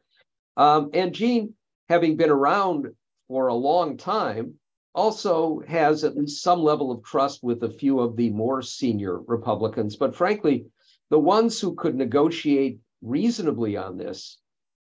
Um, 0.57 0.91
and 0.95 1.13
Gene, 1.13 1.55
having 1.89 2.17
been 2.17 2.31
around 2.31 2.87
for 3.29 3.49
a 3.49 3.55
long 3.55 3.97
time, 3.97 4.55
also 4.95 5.61
has 5.69 6.03
at 6.03 6.17
least 6.17 6.43
some 6.43 6.63
level 6.63 6.91
of 6.91 7.05
trust 7.05 7.41
with 7.43 7.63
a 7.63 7.71
few 7.71 8.01
of 8.01 8.17
the 8.17 8.31
more 8.31 8.63
senior 8.63 9.19
Republicans. 9.21 9.97
But 9.97 10.15
frankly, 10.15 10.67
the 11.11 11.19
ones 11.19 11.61
who 11.61 11.75
could 11.75 11.95
negotiate 11.95 12.79
reasonably 13.03 13.77
on 13.77 13.97
this, 13.97 14.39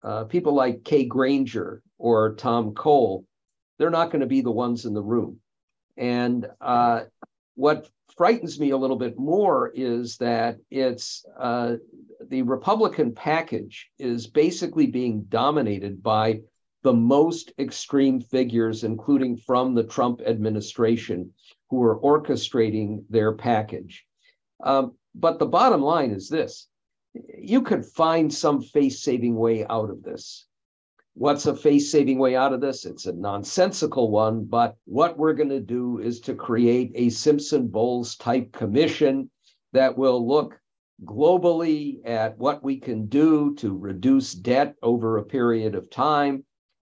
uh, 0.02 0.24
people 0.24 0.54
like 0.54 0.84
Kay 0.84 1.04
Granger 1.04 1.82
or 1.98 2.34
Tom 2.34 2.74
Cole, 2.74 3.24
they're 3.78 3.90
not 3.90 4.10
going 4.10 4.20
to 4.20 4.26
be 4.26 4.40
the 4.40 4.50
ones 4.50 4.84
in 4.84 4.94
the 4.94 5.02
room. 5.02 5.40
And 5.96 6.46
uh, 6.60 7.02
what 7.54 7.88
frightens 8.16 8.58
me 8.58 8.70
a 8.70 8.76
little 8.76 8.96
bit 8.96 9.18
more 9.18 9.70
is 9.74 10.16
that 10.18 10.58
it's 10.70 11.24
uh, 11.38 11.76
the 12.28 12.42
Republican 12.42 13.12
package 13.14 13.90
is 13.98 14.26
basically 14.26 14.86
being 14.86 15.24
dominated 15.24 16.02
by 16.02 16.40
the 16.82 16.92
most 16.92 17.52
extreme 17.58 18.20
figures, 18.20 18.84
including 18.84 19.36
from 19.36 19.74
the 19.74 19.84
Trump 19.84 20.22
administration, 20.26 21.32
who 21.68 21.82
are 21.82 22.00
orchestrating 22.00 23.04
their 23.10 23.32
package. 23.32 24.06
Um, 24.62 24.96
but 25.14 25.38
the 25.38 25.46
bottom 25.46 25.82
line 25.82 26.10
is 26.10 26.28
this 26.28 26.68
you 27.14 27.62
could 27.62 27.84
find 27.84 28.32
some 28.32 28.62
face 28.62 29.02
saving 29.02 29.36
way 29.36 29.66
out 29.68 29.90
of 29.90 30.02
this. 30.02 30.46
What's 31.14 31.46
a 31.46 31.56
face 31.56 31.90
saving 31.90 32.18
way 32.18 32.36
out 32.36 32.52
of 32.52 32.60
this? 32.60 32.86
It's 32.86 33.06
a 33.06 33.12
nonsensical 33.12 34.10
one, 34.10 34.44
but 34.44 34.76
what 34.84 35.18
we're 35.18 35.34
going 35.34 35.48
to 35.50 35.60
do 35.60 35.98
is 35.98 36.20
to 36.20 36.34
create 36.34 36.92
a 36.94 37.10
Simpson 37.10 37.68
Bowles 37.68 38.16
type 38.16 38.52
commission 38.52 39.30
that 39.72 39.98
will 39.98 40.26
look 40.26 40.60
globally 41.04 42.06
at 42.06 42.38
what 42.38 42.62
we 42.62 42.76
can 42.76 43.06
do 43.06 43.54
to 43.56 43.76
reduce 43.76 44.32
debt 44.34 44.74
over 44.82 45.18
a 45.18 45.24
period 45.24 45.74
of 45.74 45.90
time 45.90 46.44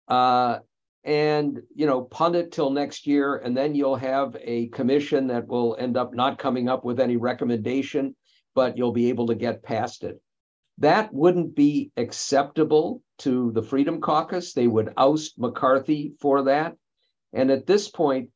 uh, 0.08 0.58
and 1.04 1.60
you 1.74 1.86
know 1.86 2.02
punt 2.02 2.34
it 2.34 2.52
till 2.52 2.70
next 2.70 3.06
year 3.06 3.36
and 3.36 3.56
then 3.56 3.74
you'll 3.74 3.96
have 3.96 4.36
a 4.40 4.68
commission 4.68 5.26
that 5.26 5.46
will 5.46 5.76
end 5.78 5.96
up 5.96 6.14
not 6.14 6.38
coming 6.38 6.68
up 6.68 6.84
with 6.84 7.00
any 7.00 7.16
recommendation 7.16 8.14
but 8.54 8.76
you'll 8.76 8.92
be 8.92 9.08
able 9.08 9.26
to 9.26 9.34
get 9.34 9.62
past 9.62 10.04
it. 10.04 10.20
That 10.78 11.12
wouldn't 11.12 11.54
be 11.54 11.92
acceptable 11.96 13.02
to 13.18 13.52
the 13.52 13.62
freedom 13.62 14.00
caucus. 14.00 14.52
They 14.52 14.66
would 14.66 14.92
oust 14.96 15.38
mccarthy 15.38 16.14
for 16.20 16.42
that. 16.44 16.76
And 17.32 17.50
at 17.50 17.66
this 17.66 17.88
point 17.88 18.30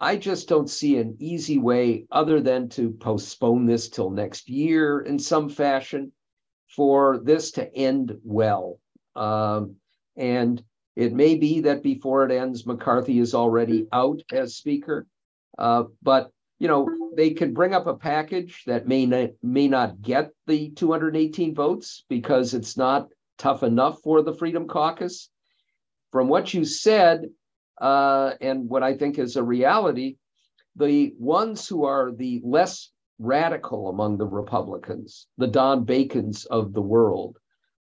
i 0.00 0.16
just 0.16 0.48
don't 0.48 0.70
see 0.70 0.96
an 0.96 1.14
easy 1.20 1.58
way 1.58 2.06
other 2.10 2.40
than 2.40 2.70
to 2.70 2.90
postpone 2.90 3.66
this 3.66 3.90
till 3.90 4.08
next 4.08 4.48
year 4.48 5.00
in 5.00 5.18
some 5.18 5.48
fashion 5.48 6.10
for 6.74 7.20
this 7.22 7.50
to 7.52 7.74
end 7.74 8.16
well. 8.24 8.80
Um, 9.14 9.76
and 10.16 10.62
it 10.96 11.12
may 11.12 11.34
be 11.36 11.60
that 11.60 11.82
before 11.82 12.24
it 12.24 12.32
ends, 12.32 12.66
McCarthy 12.66 13.18
is 13.18 13.34
already 13.34 13.86
out 13.92 14.22
as 14.32 14.56
speaker, 14.56 15.06
uh, 15.58 15.84
but 16.02 16.30
you 16.60 16.68
know 16.68 16.86
they 17.16 17.30
could 17.30 17.54
bring 17.54 17.74
up 17.74 17.86
a 17.88 17.96
package 17.96 18.62
that 18.66 18.86
may 18.86 19.06
not 19.06 19.30
may 19.42 19.66
not 19.66 20.00
get 20.00 20.30
the 20.46 20.70
218 20.70 21.54
votes 21.54 22.04
because 22.08 22.54
it's 22.54 22.76
not 22.76 23.08
tough 23.38 23.62
enough 23.64 24.00
for 24.02 24.22
the 24.22 24.34
Freedom 24.34 24.68
Caucus. 24.68 25.30
From 26.12 26.28
what 26.28 26.52
you 26.52 26.64
said, 26.64 27.30
uh, 27.80 28.32
and 28.40 28.68
what 28.68 28.82
I 28.82 28.96
think 28.96 29.18
is 29.18 29.36
a 29.36 29.42
reality, 29.42 30.16
the 30.76 31.14
ones 31.18 31.66
who 31.66 31.84
are 31.84 32.12
the 32.12 32.42
less 32.44 32.90
radical 33.18 33.88
among 33.88 34.18
the 34.18 34.26
Republicans, 34.26 35.26
the 35.38 35.46
Don 35.46 35.84
Bacons 35.84 36.44
of 36.44 36.72
the 36.72 36.82
world, 36.82 37.38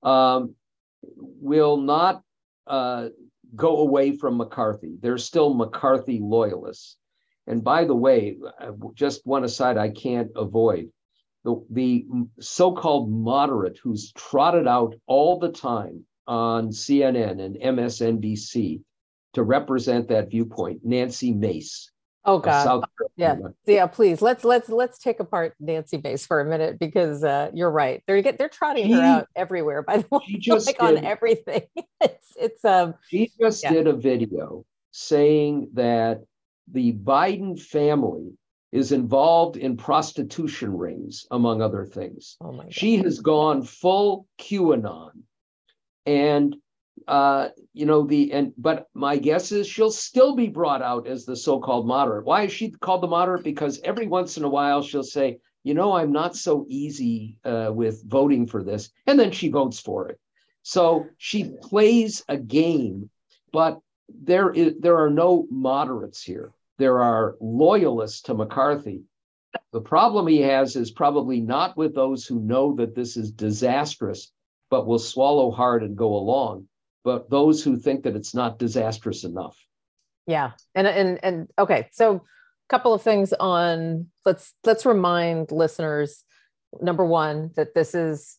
um, 0.04 0.56
will 1.04 1.78
not 1.78 2.22
uh, 2.68 3.10
go 3.56 3.78
away 3.78 4.16
from 4.16 4.38
McCarthy. 4.38 4.98
They're 5.02 5.18
still 5.18 5.54
McCarthy 5.54 6.20
loyalists. 6.22 6.98
And 7.48 7.64
by 7.64 7.86
the 7.86 7.96
way, 7.96 8.38
just 8.94 9.26
one 9.26 9.44
aside 9.44 9.78
I 9.78 9.90
can't 9.90 10.30
avoid 10.36 10.92
the, 11.44 11.64
the 11.70 12.06
so 12.40 12.74
called 12.74 13.12
moderate 13.12 13.80
who's 13.82 14.12
trotted 14.14 14.68
out 14.68 14.96
all 15.08 15.40
the 15.40 15.52
time 15.52 16.06
on 16.28 16.70
CNN 16.70 17.42
and 17.44 17.56
MSNBC 17.56 18.82
to 19.34 19.44
represent 19.44 20.08
that 20.10 20.30
viewpoint, 20.30 20.82
Nancy 20.84 21.32
Mace. 21.32 21.92
Oh 22.24 22.38
God. 22.38 22.84
Yeah. 23.16 23.38
Yeah. 23.66 23.88
Please 23.88 24.22
let's 24.22 24.44
let's 24.44 24.70
let's 24.70 25.00
take 25.00 25.20
apart 25.20 25.56
Nancy 25.60 26.00
Mace 26.04 26.28
for 26.28 26.40
a 26.40 26.46
minute 26.46 26.78
because 26.78 27.24
uh, 27.24 27.50
you're 27.52 27.72
right. 27.72 28.04
They're 28.06 28.22
get 28.22 28.38
they're 28.38 28.48
trotting 28.48 28.86
she, 28.86 28.94
her 28.94 29.02
out 29.02 29.28
everywhere. 29.36 29.82
By 29.82 29.98
the 29.98 30.08
way, 30.12 30.26
she 30.28 30.38
just 30.40 30.68
like 30.68 30.78
did, 30.78 30.98
on 31.00 31.06
everything. 31.06 31.64
it's 32.02 32.34
it's 32.40 32.64
um. 32.64 32.94
She 33.10 33.32
just 33.40 33.64
yeah. 33.64 33.74
did 33.74 33.88
a 33.88 33.94
video 33.94 34.66
saying 34.92 35.70
that 35.74 36.22
the 36.72 36.94
Biden 36.94 37.60
family 37.60 38.38
is 38.72 38.92
involved 38.92 39.58
in 39.58 39.76
prostitution 39.76 40.78
rings, 40.78 41.28
among 41.32 41.62
other 41.62 41.86
things. 41.86 42.38
Oh 42.42 42.52
my 42.52 42.64
God. 42.64 42.74
She 42.74 42.98
has 42.98 43.20
gone 43.20 43.64
full 43.64 44.28
QAnon, 44.40 45.12
and 46.06 46.56
uh, 47.08 47.50
you 47.74 47.86
know, 47.86 48.04
the 48.04 48.32
and 48.32 48.54
but 48.58 48.88
my 48.94 49.18
guess 49.18 49.52
is 49.52 49.68
she'll 49.68 49.92
still 49.92 50.36
be 50.36 50.48
brought 50.48 50.82
out 50.82 51.08
as 51.08 51.26
the 51.26 51.36
so-called 51.36 51.88
moderate. 51.88 52.26
Why 52.26 52.44
is 52.44 52.54
she 52.54 52.72
called 52.72 53.02
the 53.02 53.08
moderate? 53.08 53.44
Because 53.44 53.82
every 53.84 54.08
once 54.08 54.38
in 54.38 54.44
a 54.44 54.50
while 54.50 54.82
she'll 54.82 55.04
say, 55.04 55.40
you 55.64 55.74
know, 55.74 55.94
I'm 55.94 56.12
not 56.12 56.36
so 56.36 56.66
easy 56.70 57.38
uh, 57.44 57.72
with 57.74 58.04
voting 58.08 58.48
for 58.48 58.64
this, 58.64 58.92
and 59.08 59.20
then 59.20 59.32
she 59.32 59.50
votes 59.50 59.80
for 59.80 60.10
it. 60.10 60.20
So 60.64 61.08
she 61.18 61.52
plays 61.62 62.24
a 62.30 62.38
game, 62.38 63.10
but 63.52 63.80
there 64.08 64.52
is 64.52 64.76
there 64.80 64.98
are 64.98 65.10
no 65.10 65.48
moderates 65.50 66.22
here. 66.22 66.52
There 66.82 67.00
are 67.00 67.36
loyalists 67.40 68.22
to 68.24 68.34
McCarthy. 68.34 69.04
The 69.72 69.82
problem 69.82 70.28
he 70.28 70.42
has 70.42 70.76
is 70.76 70.92
probably 70.92 71.40
not 71.40 71.78
with 71.78 71.94
those 71.96 72.26
who 72.26 72.40
know 72.40 72.76
that 72.76 72.96
this 72.96 73.18
is 73.18 73.32
disastrous, 73.32 74.32
but 74.70 74.88
will 74.88 75.00
swallow 75.00 75.52
hard 75.52 75.84
and 75.84 75.96
go 75.96 76.16
along 76.16 76.68
but 77.04 77.30
those 77.30 77.64
who 77.64 77.78
think 77.78 78.04
that 78.04 78.16
it's 78.16 78.36
not 78.36 78.60
disastrous 78.60 79.24
enough. 79.24 79.58
Yeah. 80.28 80.52
And 80.76 80.88
and 80.88 81.20
and 81.24 81.48
okay, 81.58 81.90
so 81.92 82.16
a 82.16 82.22
couple 82.70 82.94
of 82.94 83.02
things 83.02 83.34
on 83.34 84.08
let's 84.26 84.54
let's 84.64 84.86
remind 84.86 85.52
listeners 85.52 86.24
number 86.82 87.06
1 87.06 87.52
that 87.56 87.74
this 87.74 87.94
is 87.94 88.38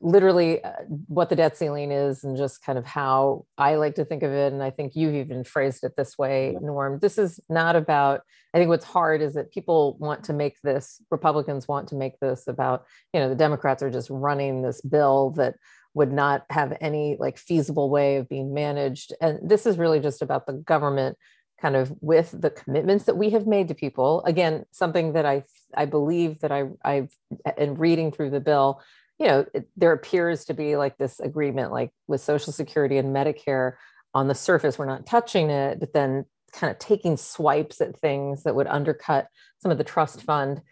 literally 0.00 0.64
uh, 0.64 0.72
what 1.06 1.28
the 1.28 1.36
debt 1.36 1.56
ceiling 1.56 1.92
is 1.92 2.24
and 2.24 2.36
just 2.36 2.62
kind 2.64 2.78
of 2.78 2.86
how 2.86 3.44
I 3.58 3.76
like 3.76 3.96
to 3.96 4.04
think 4.04 4.22
of 4.22 4.32
it 4.32 4.52
and 4.52 4.62
I 4.62 4.70
think 4.70 4.96
you've 4.96 5.14
even 5.14 5.44
phrased 5.44 5.84
it 5.84 5.94
this 5.96 6.16
way 6.16 6.56
Norm. 6.60 6.98
This 7.00 7.18
is 7.18 7.40
not 7.48 7.76
about 7.76 8.22
I 8.54 8.58
think 8.58 8.68
what's 8.68 8.84
hard 8.84 9.22
is 9.22 9.34
that 9.34 9.52
people 9.52 9.96
want 9.98 10.24
to 10.24 10.32
make 10.32 10.60
this 10.62 11.02
Republicans 11.10 11.68
want 11.68 11.88
to 11.88 11.94
make 11.94 12.18
this 12.18 12.48
about, 12.48 12.84
you 13.12 13.20
know, 13.20 13.28
the 13.28 13.34
Democrats 13.34 13.82
are 13.82 13.90
just 13.90 14.10
running 14.10 14.62
this 14.62 14.80
bill 14.80 15.30
that 15.36 15.54
would 15.94 16.12
not 16.12 16.44
have 16.50 16.76
any 16.80 17.16
like 17.18 17.38
feasible 17.38 17.90
way 17.90 18.16
of 18.16 18.28
being 18.28 18.54
managed. 18.54 19.12
And 19.20 19.38
this 19.48 19.66
is 19.66 19.78
really 19.78 20.00
just 20.00 20.22
about 20.22 20.46
the 20.46 20.52
government 20.52 21.16
kind 21.60 21.76
of 21.76 21.92
with 22.00 22.34
the 22.40 22.50
commitments 22.50 23.04
that 23.04 23.16
we 23.16 23.30
have 23.30 23.46
made 23.46 23.68
to 23.68 23.74
people. 23.74 24.22
Again, 24.24 24.64
something 24.70 25.12
that 25.12 25.26
I 25.26 25.44
I 25.74 25.84
believe 25.84 26.40
that 26.40 26.52
I 26.52 26.68
I've 26.82 27.14
in 27.56 27.74
reading 27.74 28.12
through 28.12 28.30
the 28.30 28.40
bill, 28.40 28.80
you 29.20 29.26
know, 29.26 29.44
it, 29.52 29.68
there 29.76 29.92
appears 29.92 30.46
to 30.46 30.54
be 30.54 30.76
like 30.76 30.96
this 30.96 31.20
agreement, 31.20 31.70
like 31.70 31.92
with 32.08 32.22
Social 32.22 32.52
Security 32.52 32.96
and 32.96 33.14
Medicare. 33.14 33.74
On 34.14 34.26
the 34.26 34.34
surface, 34.34 34.78
we're 34.78 34.86
not 34.86 35.06
touching 35.06 35.50
it, 35.50 35.78
but 35.78 35.92
then 35.92 36.24
kind 36.52 36.70
of 36.70 36.78
taking 36.78 37.16
swipes 37.16 37.80
at 37.80 38.00
things 38.00 38.42
that 38.42 38.56
would 38.56 38.66
undercut 38.66 39.28
some 39.58 39.70
of 39.70 39.78
the 39.78 39.84
trust 39.84 40.22
fund. 40.22 40.62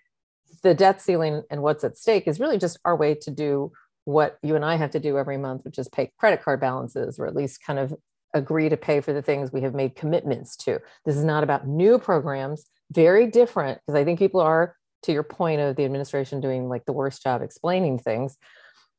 The 0.63 0.75
debt 0.75 1.01
ceiling 1.01 1.43
and 1.51 1.63
what's 1.63 1.85
at 1.85 1.97
stake 1.97 2.27
is 2.27 2.41
really 2.41 2.59
just 2.59 2.81
our 2.85 2.97
way 2.97 3.15
to 3.15 3.31
do 3.31 3.71
what 4.07 4.39
you 4.43 4.57
and 4.57 4.65
I 4.65 4.77
have 4.77 4.91
to 4.93 4.99
do 4.99 5.19
every 5.19 5.37
month, 5.37 5.65
which 5.65 5.79
is 5.79 5.89
pay 5.89 6.11
credit 6.19 6.43
card 6.43 6.61
balances 6.61 7.19
or 7.19 7.27
at 7.27 7.37
least 7.37 7.63
kind 7.63 7.79
of 7.79 7.95
agree 8.35 8.71
to 8.71 8.77
pay 8.77 9.01
for 9.01 9.13
the 9.13 9.23
things 9.23 9.53
we 9.53 9.61
have 9.61 9.75
made 9.75 9.95
commitments 9.95 10.57
to. 10.57 10.81
This 11.05 11.17
is 11.17 11.25
not 11.25 11.45
about 11.45 11.69
new 11.69 11.99
programs, 11.99 12.65
very 12.91 13.27
different, 13.27 13.79
because 13.79 13.99
I 13.99 14.05
think 14.05 14.19
people 14.19 14.41
are, 14.41 14.75
to 15.03 15.13
your 15.13 15.23
point 15.23 15.61
of 15.61 15.77
the 15.77 15.85
administration 15.85 16.41
doing 16.41 16.69
like 16.69 16.85
the 16.85 16.93
worst 16.93 17.23
job 17.23 17.43
explaining 17.43 17.99
things, 17.99 18.37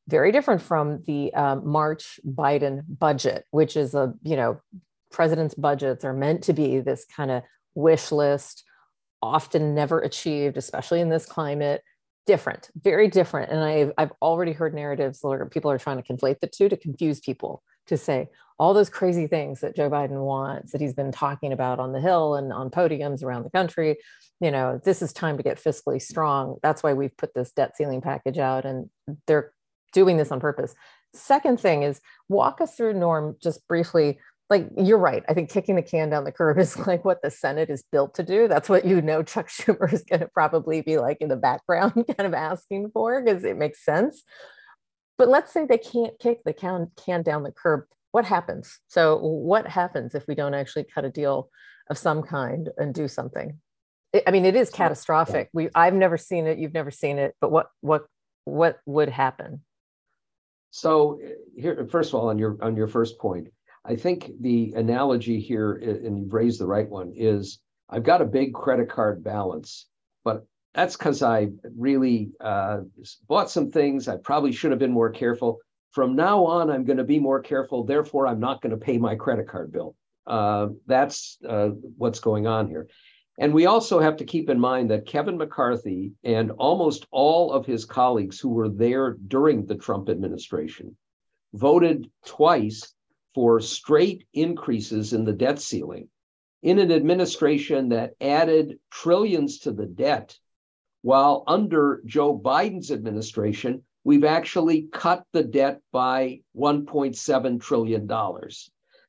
very 0.08 0.32
different 0.32 0.62
from 0.62 1.04
the 1.06 1.34
um, 1.34 1.68
March 1.68 2.20
Biden 2.26 2.82
budget, 2.88 3.46
which 3.52 3.78
is 3.78 3.94
a, 3.94 4.14
you 4.24 4.36
know, 4.36 4.60
president's 5.12 5.56
budgets 5.56 6.06
are 6.06 6.14
meant 6.14 6.44
to 6.44 6.54
be 6.54 6.80
this 6.80 7.06
kind 7.06 7.32
of 7.32 7.44
wish 7.76 8.12
list, 8.12 8.64
often 9.22 9.76
never 9.76 10.00
achieved, 10.00 10.58
especially 10.58 11.02
in 11.02 11.10
this 11.10 11.26
climate 11.26 11.84
different, 12.26 12.70
very 12.80 13.08
different. 13.08 13.52
And 13.52 13.60
I've, 13.60 13.92
I've 13.98 14.12
already 14.22 14.52
heard 14.52 14.74
narratives 14.74 15.20
where 15.22 15.46
people 15.48 15.72
are 15.72 15.80
trying 15.80 16.02
to 16.02 16.14
conflate 16.14 16.40
the 16.40 16.48
two 16.48 16.70
to 16.70 16.78
confuse 16.78 17.20
people 17.20 17.64
to 17.90 17.98
say 17.98 18.30
all 18.60 18.74
those 18.74 18.90
crazy 18.90 19.26
things 19.26 19.62
that 19.62 19.76
Joe 19.76 19.90
Biden 19.90 20.26
wants 20.26 20.74
that 20.74 20.82
he's 20.82 20.94
been 20.94 21.14
talking 21.14 21.54
about 21.54 21.80
on 21.80 21.94
the 21.94 22.02
Hill 22.02 22.36
and 22.36 22.52
on 22.52 22.70
podiums 22.70 23.24
around 23.24 23.44
the 23.44 23.50
country. 23.50 23.98
You 24.42 24.52
know, 24.52 24.82
this 24.84 25.02
is 25.02 25.14
time 25.14 25.38
to 25.38 25.44
get 25.44 25.64
fiscally 25.64 26.02
strong. 26.02 26.58
That's 26.62 26.84
why 26.84 26.94
we've 26.94 27.16
put 27.16 27.34
this 27.34 27.52
debt 27.52 27.78
ceiling 27.78 28.02
package 28.02 28.38
out, 28.38 28.66
and 28.66 28.90
they're 29.28 29.54
doing 29.94 30.18
this 30.18 30.32
on 30.32 30.40
purpose. 30.42 30.76
Second 31.14 31.60
thing 31.60 31.84
is 31.84 32.02
walk 32.28 32.60
us 32.62 32.76
through, 32.76 32.94
Norm, 32.94 33.38
just 33.42 33.66
briefly. 33.68 34.20
Like 34.50 34.68
you're 34.78 34.98
right. 34.98 35.24
I 35.30 35.34
think 35.34 35.50
kicking 35.50 35.76
the 35.76 35.82
can 35.82 36.10
down 36.10 36.26
the 36.26 36.32
curb 36.32 36.58
is 36.60 36.78
like 36.86 37.06
what 37.06 37.22
the 37.22 37.32
Senate 37.32 37.70
is 37.70 37.84
built 37.92 38.14
to 38.16 38.24
do. 38.24 38.50
That's 38.50 38.68
what 38.68 38.84
you 38.84 39.02
know 39.02 39.24
Chuck 39.24 39.48
Schumer 39.48 39.92
is 39.92 40.04
going 40.04 40.20
to 40.20 40.28
probably 40.28 40.82
be 40.82 40.98
like 40.98 41.18
in 41.22 41.30
the 41.30 41.38
background, 41.38 41.94
kind 42.18 42.28
of 42.28 42.34
asking 42.34 42.92
for 42.92 43.22
because 43.22 43.46
it 43.46 43.58
makes 43.58 43.86
sense. 43.86 44.24
But 45.20 45.28
let's 45.28 45.52
say 45.52 45.66
they 45.66 45.78
can't 45.78 46.18
kick 46.18 46.46
the 46.46 46.54
can, 46.54 46.90
can 46.96 47.24
down 47.24 47.44
the 47.44 47.52
curb. 47.52 47.84
What 48.12 48.24
happens? 48.24 48.80
So, 48.88 49.18
what 49.18 49.68
happens 49.68 50.16
if 50.16 50.26
we 50.28 50.34
don't 50.34 50.54
actually 50.54 50.86
cut 50.86 51.04
a 51.04 51.10
deal 51.10 51.50
of 51.90 51.98
some 51.98 52.24
kind 52.24 52.70
and 52.78 52.94
do 52.94 53.10
something? 53.10 53.60
I 54.26 54.32
mean, 54.32 54.46
it 54.46 54.56
is 54.56 54.70
catastrophic. 54.72 55.50
We 55.54 55.70
I've 55.76 55.94
never 55.94 56.18
seen 56.18 56.48
it. 56.48 56.58
You've 56.58 56.74
never 56.74 56.90
seen 56.90 57.20
it. 57.20 57.36
But 57.42 57.52
what 57.52 57.68
what 57.82 58.06
what 58.46 58.80
would 58.86 59.10
happen? 59.10 59.62
So 60.72 61.20
eh, 61.24 61.34
here, 61.56 61.88
first 61.92 62.12
of 62.12 62.16
all, 62.16 62.30
on 62.30 62.40
your 62.40 62.58
on 62.62 62.78
your 62.78 62.88
first 62.88 63.20
point, 63.20 63.50
I 63.86 63.98
think 63.98 64.32
the 64.40 64.74
analogy 64.76 65.40
here, 65.40 65.82
eh, 65.84 66.08
and 66.08 66.18
you've 66.18 66.34
raised 66.34 66.62
the 66.62 66.66
right 66.66 66.90
one, 66.90 67.12
is 67.14 67.60
I've 67.90 68.04
got 68.04 68.22
a 68.22 68.26
big 68.26 68.54
credit 68.54 68.90
card 68.90 69.24
balance, 69.24 69.86
but 70.24 70.46
that's 70.74 70.96
because 70.96 71.24
I 71.24 71.50
really 71.78 72.32
uh, 72.40 72.82
bought 73.28 73.50
some 73.50 73.72
things. 73.72 74.08
I 74.08 74.18
probably 74.18 74.52
should 74.52 74.72
have 74.72 74.80
been 74.80 74.92
more 74.92 75.10
careful. 75.10 75.60
From 75.92 76.16
now 76.16 76.46
on, 76.46 76.70
I'm 76.70 76.86
going 76.86 76.98
to 76.98 77.04
be 77.04 77.20
more 77.20 77.42
careful. 77.42 77.84
Therefore, 77.84 78.28
I'm 78.28 78.40
not 78.40 78.62
going 78.62 78.72
to 78.72 78.78
pay 78.78 78.98
my 78.98 79.16
credit 79.16 79.48
card 79.48 79.72
bill. 79.72 79.96
Uh, 80.28 80.68
that's 80.86 81.40
uh, 81.48 81.70
what's 81.98 82.20
going 82.20 82.46
on 82.46 82.68
here. 82.68 82.88
And 83.40 83.54
we 83.54 83.66
also 83.66 84.00
have 84.00 84.18
to 84.18 84.26
keep 84.26 84.50
in 84.50 84.60
mind 84.60 84.92
that 84.92 85.06
Kevin 85.06 85.38
McCarthy 85.38 86.12
and 86.24 86.52
almost 86.52 87.08
all 87.10 87.54
of 87.54 87.66
his 87.66 87.86
colleagues 87.86 88.40
who 88.40 88.50
were 88.50 88.70
there 88.70 89.16
during 89.28 89.66
the 89.66 89.76
Trump 89.76 90.10
administration 90.10 90.96
voted 91.54 92.12
twice 92.26 92.94
for 93.34 93.60
straight 93.60 94.26
increases 94.34 95.14
in 95.14 95.24
the 95.24 95.34
debt 95.34 95.60
ceiling 95.60 96.10
in 96.62 96.80
an 96.80 96.92
administration 96.92 97.90
that 97.90 98.14
added 98.20 98.78
trillions 98.92 99.60
to 99.60 99.72
the 99.72 99.86
debt, 99.86 100.38
while 101.02 101.44
under 101.48 102.02
Joe 102.06 102.38
Biden's 102.38 102.92
administration, 102.92 103.84
we've 104.04 104.24
actually 104.24 104.88
cut 104.92 105.24
the 105.34 105.44
debt 105.44 105.82
by 105.92 106.42
$1.7 106.56 107.62
trillion. 107.62 108.10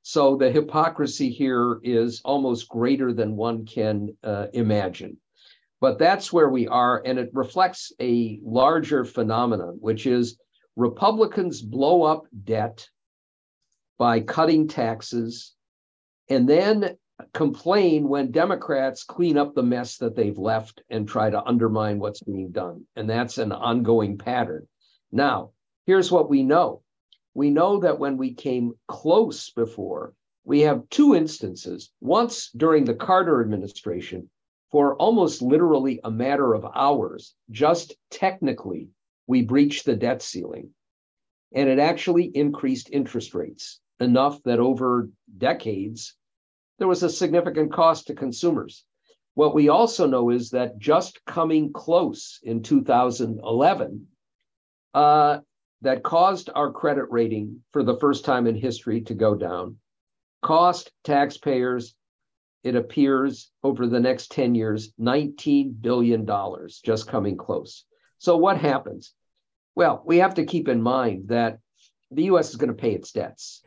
So 0.03 0.37
the 0.37 0.51
hypocrisy 0.51 1.31
here 1.31 1.79
is 1.83 2.21
almost 2.25 2.69
greater 2.69 3.13
than 3.13 3.37
one 3.37 3.67
can 3.67 4.17
uh, 4.25 4.47
imagine. 4.53 5.19
But 5.81 5.99
that's 5.99 6.33
where 6.33 6.51
we 6.51 6.69
are, 6.69 7.03
and 7.05 7.19
it 7.19 7.31
reflects 7.33 7.93
a 8.01 8.39
larger 8.43 9.05
phenomenon, 9.05 9.79
which 9.81 10.07
is 10.07 10.39
Republicans 10.77 11.63
blow 11.63 12.03
up 12.03 12.25
debt 12.45 12.87
by 13.99 14.21
cutting 14.21 14.69
taxes 14.69 15.55
and 16.31 16.49
then 16.49 16.97
complain 17.33 18.09
when 18.09 18.31
Democrats 18.31 19.05
clean 19.05 19.37
up 19.39 19.55
the 19.55 19.63
mess 19.63 19.99
that 19.99 20.17
they've 20.17 20.39
left 20.39 20.83
and 20.91 21.09
try 21.09 21.31
to 21.31 21.43
undermine 21.43 21.99
what's 21.99 22.23
being 22.23 22.51
done. 22.51 22.87
And 22.97 23.09
that's 23.09 23.39
an 23.39 23.53
ongoing 23.53 24.19
pattern. 24.19 24.67
Now, 25.13 25.51
here's 25.87 26.11
what 26.11 26.31
we 26.31 26.43
know 26.43 26.83
we 27.35 27.51
know 27.51 27.81
that 27.81 27.99
when 27.99 28.17
we 28.17 28.35
came 28.35 28.73
close 28.89 29.51
before, 29.51 30.15
we 30.45 30.61
have 30.61 30.89
two 30.91 31.15
instances. 31.15 31.93
Once 32.01 32.51
during 32.57 32.85
the 32.85 32.95
Carter 32.95 33.41
administration, 33.41 34.29
for 34.71 34.97
almost 34.97 35.43
literally 35.43 36.01
a 36.05 36.11
matter 36.11 36.55
of 36.55 36.67
hours, 36.75 37.35
just 37.51 37.95
technically, 38.11 38.89
we 39.27 39.43
breached 39.43 39.85
the 39.85 39.97
debt 39.97 40.23
ceiling. 40.23 40.71
And 41.53 41.69
it 41.69 41.79
actually 41.79 42.25
increased 42.25 42.91
interest 42.93 43.35
rates 43.35 43.81
enough 43.99 44.43
that 44.45 44.61
over 44.61 45.11
decades, 45.37 46.17
there 46.81 46.89
was 46.89 47.03
a 47.03 47.11
significant 47.11 47.73
cost 47.73 48.07
to 48.07 48.15
consumers. 48.15 48.85
What 49.35 49.55
we 49.55 49.69
also 49.69 50.07
know 50.07 50.31
is 50.31 50.51
that 50.51 50.79
just 50.79 51.25
coming 51.27 51.73
close 51.73 52.41
in 52.43 52.63
2011, 52.63 54.07
uh, 54.95 55.39
that 55.83 56.03
caused 56.03 56.51
our 56.55 56.73
credit 56.73 57.05
rating 57.11 57.63
for 57.73 57.83
the 57.83 57.99
first 57.99 58.25
time 58.25 58.47
in 58.47 58.55
history 58.55 59.03
to 59.03 59.15
go 59.15 59.35
down, 59.35 59.77
cost 60.43 60.91
taxpayers, 61.05 61.95
it 62.65 62.75
appears 62.75 63.51
over 63.63 63.87
the 63.87 64.01
next 64.01 64.33
10 64.33 64.55
years, 64.55 64.93
$19 64.99 65.81
billion 65.81 66.27
just 66.83 67.09
coming 67.09 67.37
close. 67.37 67.85
So, 68.19 68.37
what 68.37 68.59
happens? 68.59 69.13
Well, 69.75 70.03
we 70.05 70.19
have 70.19 70.35
to 70.35 70.45
keep 70.45 70.69
in 70.69 70.83
mind 70.83 71.29
that 71.29 71.59
the 72.11 72.25
US 72.25 72.51
is 72.51 72.57
going 72.57 72.69
to 72.69 72.75
pay 72.75 72.93
its 72.93 73.13
debts. 73.13 73.63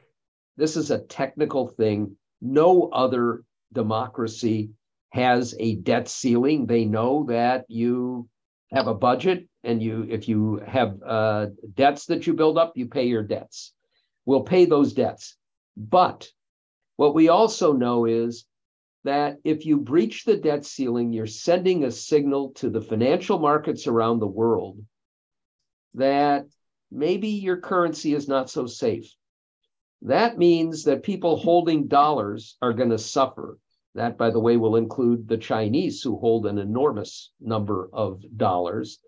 This 0.58 0.78
is 0.78 0.92
a 0.92 1.00
technical 1.00 1.68
thing. 1.68 2.18
No 2.44 2.90
other 2.90 3.46
democracy 3.72 4.72
has 5.12 5.56
a 5.60 5.76
debt 5.76 6.10
ceiling. 6.10 6.66
They 6.66 6.84
know 6.84 7.26
that 7.30 7.66
you 7.70 8.28
have 8.74 8.88
a 8.88 8.94
budget 8.94 9.48
and 9.64 9.82
you 9.82 10.06
if 10.10 10.28
you 10.28 10.58
have 10.68 11.02
uh, 11.06 11.48
debts 11.74 12.08
that 12.08 12.28
you 12.28 12.34
build 12.34 12.58
up 12.58 12.74
you 12.76 12.88
pay 12.88 13.06
your 13.06 13.24
debts. 13.24 13.74
We'll 14.26 14.44
pay 14.44 14.66
those 14.66 14.94
debts. 14.94 15.38
But 15.78 16.30
what 16.98 17.16
we 17.16 17.30
also 17.30 17.72
know 17.72 18.06
is 18.06 18.46
that 19.06 19.38
if 19.46 19.66
you 19.66 19.78
breach 19.78 20.26
the 20.26 20.36
debt 20.36 20.66
ceiling 20.66 21.14
you're 21.14 21.28
sending 21.28 21.84
a 21.84 21.92
signal 21.92 22.52
to 22.56 22.70
the 22.70 22.82
financial 22.82 23.40
markets 23.40 23.88
around 23.88 24.20
the 24.20 24.28
world 24.28 24.84
that 25.94 26.46
maybe 26.92 27.30
your 27.30 27.58
currency 27.58 28.14
is 28.14 28.28
not 28.28 28.50
so 28.50 28.66
safe 28.66 29.14
that 30.04 30.38
means 30.38 30.84
that 30.84 31.04
people 31.04 31.38
holding 31.38 31.88
dollars 31.88 32.58
are 32.62 32.74
going 32.74 32.90
to 32.90 32.98
suffer 32.98 33.58
that 33.96 34.18
by 34.18 34.30
the 34.30 34.40
way 34.40 34.58
will 34.58 34.76
include 34.76 35.28
the 35.28 35.38
chinese 35.38 36.02
who 36.02 36.18
hold 36.20 36.46
an 36.46 36.58
enormous 36.58 37.32
number 37.40 37.90
of 37.94 38.22
dollars 38.38 39.00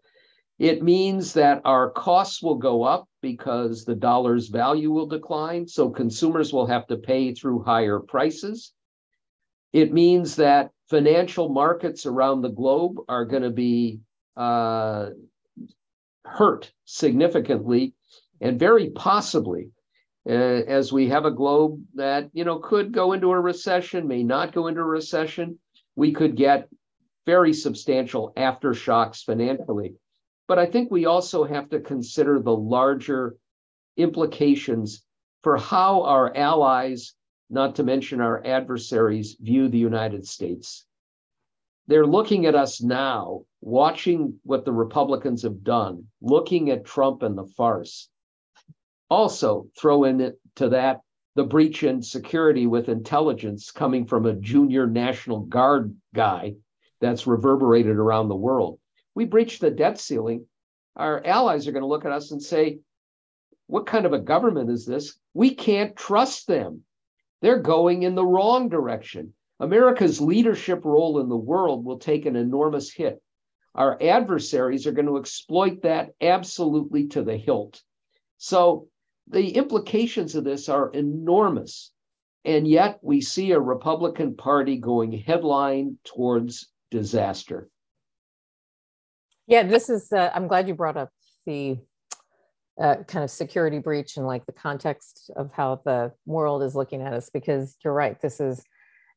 it 0.57 0.81
means 0.81 1.33
that 1.33 1.61
our 1.65 1.89
costs 1.89 2.41
will 2.41 2.55
go 2.55 2.83
up 2.83 3.09
because 3.21 3.83
the 3.83 3.95
dollar's 3.95 4.47
value 4.47 4.89
will 4.89 5.07
decline. 5.07 5.67
So 5.67 5.89
consumers 5.89 6.53
will 6.53 6.67
have 6.67 6.87
to 6.87 6.97
pay 6.97 7.33
through 7.33 7.63
higher 7.63 7.99
prices. 7.99 8.71
It 9.73 9.91
means 9.91 10.37
that 10.37 10.71
financial 10.89 11.49
markets 11.49 12.05
around 12.05 12.41
the 12.41 12.49
globe 12.49 12.97
are 13.09 13.25
going 13.25 13.43
to 13.43 13.49
be 13.49 13.99
uh, 14.37 15.09
hurt 16.23 16.71
significantly 16.85 17.93
and 18.39 18.59
very 18.59 18.91
possibly 18.91 19.71
uh, 20.27 20.31
as 20.31 20.91
we 20.91 21.09
have 21.09 21.25
a 21.25 21.31
globe 21.31 21.81
that 21.95 22.29
you 22.33 22.43
know 22.43 22.59
could 22.59 22.91
go 22.91 23.13
into 23.13 23.31
a 23.31 23.39
recession 23.39 24.07
may 24.07 24.23
not 24.23 24.53
go 24.53 24.67
into 24.67 24.81
a 24.81 24.83
recession 24.83 25.59
we 25.95 26.11
could 26.11 26.35
get 26.35 26.69
very 27.25 27.53
substantial 27.53 28.33
aftershocks 28.35 29.23
financially 29.23 29.95
but 30.47 30.59
I 30.59 30.65
think 30.65 30.91
we 30.91 31.05
also 31.05 31.43
have 31.43 31.69
to 31.69 31.79
consider 31.79 32.39
the 32.39 32.55
larger 32.55 33.35
implications 33.97 35.03
for 35.41 35.57
how 35.57 36.03
our 36.03 36.35
allies, 36.35 37.13
not 37.49 37.75
to 37.75 37.83
mention 37.83 38.21
our 38.21 38.45
adversaries, 38.45 39.37
view 39.39 39.69
the 39.69 39.77
United 39.77 40.27
States. 40.27 40.85
They're 41.87 42.05
looking 42.05 42.45
at 42.45 42.55
us 42.55 42.81
now, 42.81 43.43
watching 43.61 44.39
what 44.43 44.65
the 44.65 44.73
Republicans 44.73 45.43
have 45.43 45.63
done, 45.63 46.07
looking 46.21 46.71
at 46.71 46.85
Trump 46.85 47.21
and 47.21 47.37
the 47.37 47.45
farce. 47.45 48.09
Also, 49.09 49.67
throw 49.77 50.03
into 50.03 50.35
that 50.57 51.01
the 51.35 51.43
breach 51.43 51.83
in 51.83 52.01
security 52.01 52.65
with 52.65 52.89
intelligence 52.89 53.71
coming 53.71 54.05
from 54.05 54.25
a 54.25 54.33
junior 54.33 54.87
National 54.87 55.41
Guard 55.41 55.95
guy 56.13 56.55
that's 57.01 57.27
reverberated 57.27 57.97
around 57.97 58.29
the 58.29 58.35
world 58.35 58.79
we 59.15 59.25
breach 59.25 59.59
the 59.59 59.71
debt 59.71 59.97
ceiling, 59.97 60.45
our 60.95 61.25
allies 61.25 61.67
are 61.67 61.71
going 61.71 61.81
to 61.81 61.87
look 61.87 62.05
at 62.05 62.11
us 62.11 62.31
and 62.31 62.43
say, 62.43 62.79
what 63.67 63.87
kind 63.87 64.05
of 64.05 64.13
a 64.13 64.19
government 64.19 64.69
is 64.69 64.85
this? 64.85 65.17
We 65.33 65.55
can't 65.55 65.95
trust 65.95 66.47
them. 66.47 66.83
They're 67.41 67.59
going 67.59 68.03
in 68.03 68.15
the 68.15 68.25
wrong 68.25 68.69
direction. 68.69 69.33
America's 69.59 70.21
leadership 70.21 70.83
role 70.83 71.19
in 71.19 71.29
the 71.29 71.37
world 71.37 71.85
will 71.85 71.97
take 71.97 72.25
an 72.25 72.35
enormous 72.35 72.91
hit. 72.91 73.21
Our 73.73 73.97
adversaries 74.01 74.85
are 74.85 74.91
going 74.91 75.07
to 75.07 75.17
exploit 75.17 75.81
that 75.81 76.11
absolutely 76.21 77.07
to 77.07 77.23
the 77.23 77.37
hilt. 77.37 77.81
So 78.37 78.87
the 79.27 79.55
implications 79.55 80.35
of 80.35 80.43
this 80.43 80.69
are 80.69 80.91
enormous. 80.91 81.91
And 82.43 82.67
yet 82.67 82.99
we 83.01 83.21
see 83.21 83.51
a 83.51 83.59
Republican 83.59 84.35
Party 84.35 84.77
going 84.77 85.11
headline 85.11 85.97
towards 86.03 86.67
disaster. 86.91 87.69
Yeah, 89.47 89.63
this 89.63 89.89
is. 89.89 90.11
Uh, 90.11 90.31
I'm 90.33 90.47
glad 90.47 90.67
you 90.67 90.75
brought 90.75 90.97
up 90.97 91.09
the 91.45 91.77
uh, 92.79 92.97
kind 93.07 93.23
of 93.23 93.31
security 93.31 93.79
breach 93.79 94.17
and 94.17 94.27
like 94.27 94.45
the 94.45 94.51
context 94.51 95.31
of 95.35 95.51
how 95.53 95.81
the 95.85 96.11
world 96.25 96.61
is 96.61 96.75
looking 96.75 97.01
at 97.01 97.13
us, 97.13 97.29
because 97.31 97.77
you're 97.83 97.93
right. 97.93 98.19
This 98.21 98.39
is 98.39 98.63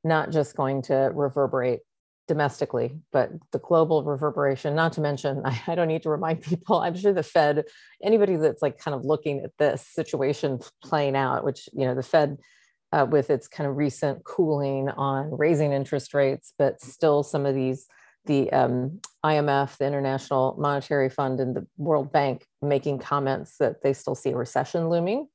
not 0.04 0.30
just 0.30 0.56
going 0.56 0.82
to 0.82 1.10
reverberate 1.14 1.80
domestically, 2.28 3.00
but 3.10 3.32
the 3.50 3.58
global 3.58 4.04
reverberation, 4.04 4.74
not 4.74 4.92
to 4.92 5.00
mention, 5.00 5.42
I, 5.44 5.60
I, 5.66 5.74
don't 5.74 5.88
need 5.88 6.02
to 6.04 6.10
remind 6.10 6.42
people, 6.42 6.78
I'm 6.78 6.96
sure 6.96 7.12
the 7.12 7.22
Fed, 7.24 7.64
anybody 8.02 8.36
that's 8.36 8.62
like 8.62 8.78
kind 8.78 8.94
of 8.94 9.04
looking 9.04 9.40
at 9.40 9.50
this 9.58 9.84
situation 9.86 10.60
playing 10.84 11.16
out, 11.16 11.44
which, 11.44 11.68
you 11.72 11.86
know, 11.86 11.94
the 11.94 12.02
Fed 12.02 12.36
uh, 12.92 13.06
with 13.10 13.30
its 13.30 13.48
kind 13.48 13.68
of 13.68 13.76
recent 13.76 14.22
cooling 14.24 14.88
on 14.90 15.30
raising 15.36 15.72
interest 15.72 16.14
rates, 16.14 16.54
but 16.58 16.80
still 16.80 17.22
some 17.22 17.44
of 17.44 17.54
these, 17.54 17.86
the 18.26 18.50
um, 18.52 19.00
IMF, 19.24 19.76
the 19.78 19.86
International 19.86 20.54
Monetary 20.58 21.08
Fund, 21.08 21.40
and 21.40 21.56
the 21.56 21.66
World 21.76 22.12
Bank 22.12 22.46
making 22.62 22.98
comments 22.98 23.56
that 23.58 23.82
they 23.82 23.92
still 23.92 24.14
see 24.14 24.30
a 24.30 24.36
recession 24.36 24.88
looming, 24.88 25.28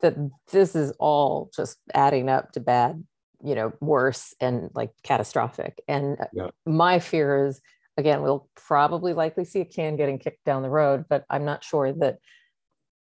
that 0.00 0.16
this 0.52 0.74
is 0.74 0.92
all 0.98 1.50
just 1.54 1.78
adding 1.94 2.28
up 2.28 2.52
to 2.52 2.60
bad, 2.60 3.04
you 3.46 3.54
know, 3.54 3.72
worse 3.80 4.34
and 4.40 4.70
like 4.74 4.90
catastrophic. 5.04 5.80
And 5.86 6.20
uh, 6.20 6.24
yeah. 6.32 6.48
my 6.66 6.98
fear 6.98 7.46
is, 7.46 7.60
again, 7.96 8.20
we'll 8.22 8.48
probably 8.56 9.12
likely 9.12 9.44
see 9.44 9.60
a 9.60 9.64
can 9.64 9.94
getting 9.94 10.18
kicked 10.18 10.44
down 10.44 10.62
the 10.62 10.68
road, 10.68 11.04
but 11.08 11.24
I'm 11.30 11.44
not 11.44 11.62
sure 11.62 11.92
that 11.92 12.18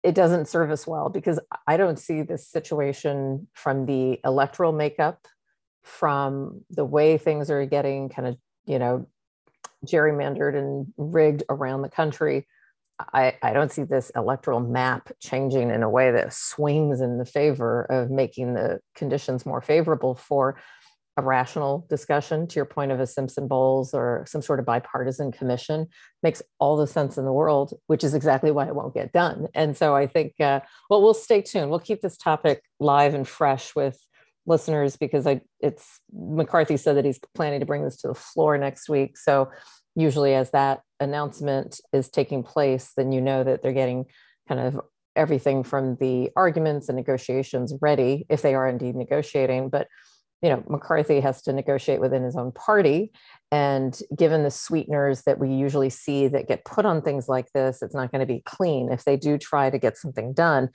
it 0.02 0.14
doesn't 0.14 0.48
serve 0.48 0.70
us 0.70 0.86
well 0.86 1.08
because 1.08 1.40
I 1.66 1.78
don't 1.78 1.98
see 1.98 2.20
this 2.20 2.46
situation 2.46 3.48
from 3.54 3.86
the 3.86 4.20
electoral 4.22 4.72
makeup, 4.72 5.26
from 5.82 6.60
the 6.68 6.84
way 6.84 7.16
things 7.16 7.50
are 7.50 7.64
getting 7.64 8.10
kind 8.10 8.28
of, 8.28 8.36
you 8.66 8.78
know, 8.78 9.08
gerrymandered 9.86 10.56
and 10.56 10.92
rigged 10.98 11.42
around 11.48 11.80
the 11.80 11.88
country. 11.88 12.46
I, 12.98 13.34
I 13.42 13.52
don't 13.52 13.72
see 13.72 13.82
this 13.82 14.10
electoral 14.14 14.60
map 14.60 15.10
changing 15.20 15.70
in 15.70 15.82
a 15.82 15.90
way 15.90 16.12
that 16.12 16.32
swings 16.32 17.00
in 17.00 17.18
the 17.18 17.24
favor 17.24 17.82
of 17.84 18.10
making 18.10 18.54
the 18.54 18.80
conditions 18.94 19.44
more 19.44 19.60
favorable 19.60 20.14
for 20.14 20.56
a 21.16 21.22
rational 21.22 21.86
discussion 21.88 22.46
to 22.48 22.56
your 22.56 22.64
point 22.64 22.90
of 22.90 22.98
a 22.98 23.06
Simpson 23.06 23.46
Bowles 23.46 23.94
or 23.94 24.24
some 24.26 24.42
sort 24.42 24.58
of 24.58 24.66
bipartisan 24.66 25.30
commission 25.30 25.86
makes 26.22 26.42
all 26.58 26.76
the 26.76 26.86
sense 26.86 27.16
in 27.16 27.24
the 27.24 27.32
world, 27.32 27.74
which 27.86 28.02
is 28.02 28.14
exactly 28.14 28.50
why 28.50 28.66
it 28.66 28.74
won't 28.74 28.94
get 28.94 29.12
done. 29.12 29.46
And 29.54 29.76
so 29.76 29.94
I 29.94 30.06
think, 30.06 30.34
uh, 30.40 30.60
well, 30.90 31.02
we'll 31.02 31.14
stay 31.14 31.40
tuned. 31.40 31.70
We'll 31.70 31.78
keep 31.78 32.00
this 32.00 32.16
topic 32.16 32.62
live 32.80 33.14
and 33.14 33.26
fresh 33.26 33.76
with 33.76 33.98
listeners 34.46 34.96
because 34.96 35.26
I, 35.26 35.40
it's 35.60 36.00
McCarthy 36.12 36.76
said 36.76 36.96
that 36.96 37.04
he's 37.04 37.20
planning 37.34 37.60
to 37.60 37.66
bring 37.66 37.84
this 37.84 37.96
to 37.98 38.08
the 38.08 38.14
floor 38.14 38.58
next 38.58 38.88
week. 38.88 39.16
So 39.16 39.50
usually 39.94 40.34
as 40.34 40.50
that 40.50 40.82
announcement 41.00 41.80
is 41.92 42.08
taking 42.08 42.42
place, 42.42 42.92
then 42.96 43.12
you 43.12 43.20
know 43.20 43.44
that 43.44 43.62
they're 43.62 43.72
getting 43.72 44.06
kind 44.48 44.60
of 44.60 44.80
everything 45.16 45.62
from 45.62 45.96
the 46.00 46.30
arguments 46.36 46.88
and 46.88 46.96
negotiations 46.96 47.72
ready 47.80 48.26
if 48.28 48.42
they 48.42 48.54
are 48.54 48.68
indeed 48.68 48.96
negotiating. 48.96 49.68
But 49.68 49.88
you 50.42 50.50
know, 50.50 50.62
McCarthy 50.68 51.20
has 51.20 51.40
to 51.42 51.54
negotiate 51.54 52.00
within 52.00 52.22
his 52.22 52.36
own 52.36 52.52
party. 52.52 53.12
And 53.50 53.98
given 54.14 54.42
the 54.42 54.50
sweeteners 54.50 55.22
that 55.22 55.38
we 55.38 55.48
usually 55.48 55.88
see 55.88 56.28
that 56.28 56.48
get 56.48 56.66
put 56.66 56.84
on 56.84 57.00
things 57.00 57.30
like 57.30 57.50
this, 57.54 57.80
it's 57.80 57.94
not 57.94 58.12
going 58.12 58.20
to 58.20 58.26
be 58.26 58.42
clean. 58.44 58.92
If 58.92 59.04
they 59.04 59.16
do 59.16 59.38
try 59.38 59.70
to 59.70 59.78
get 59.78 59.96
something 59.96 60.34
done, 60.34 60.68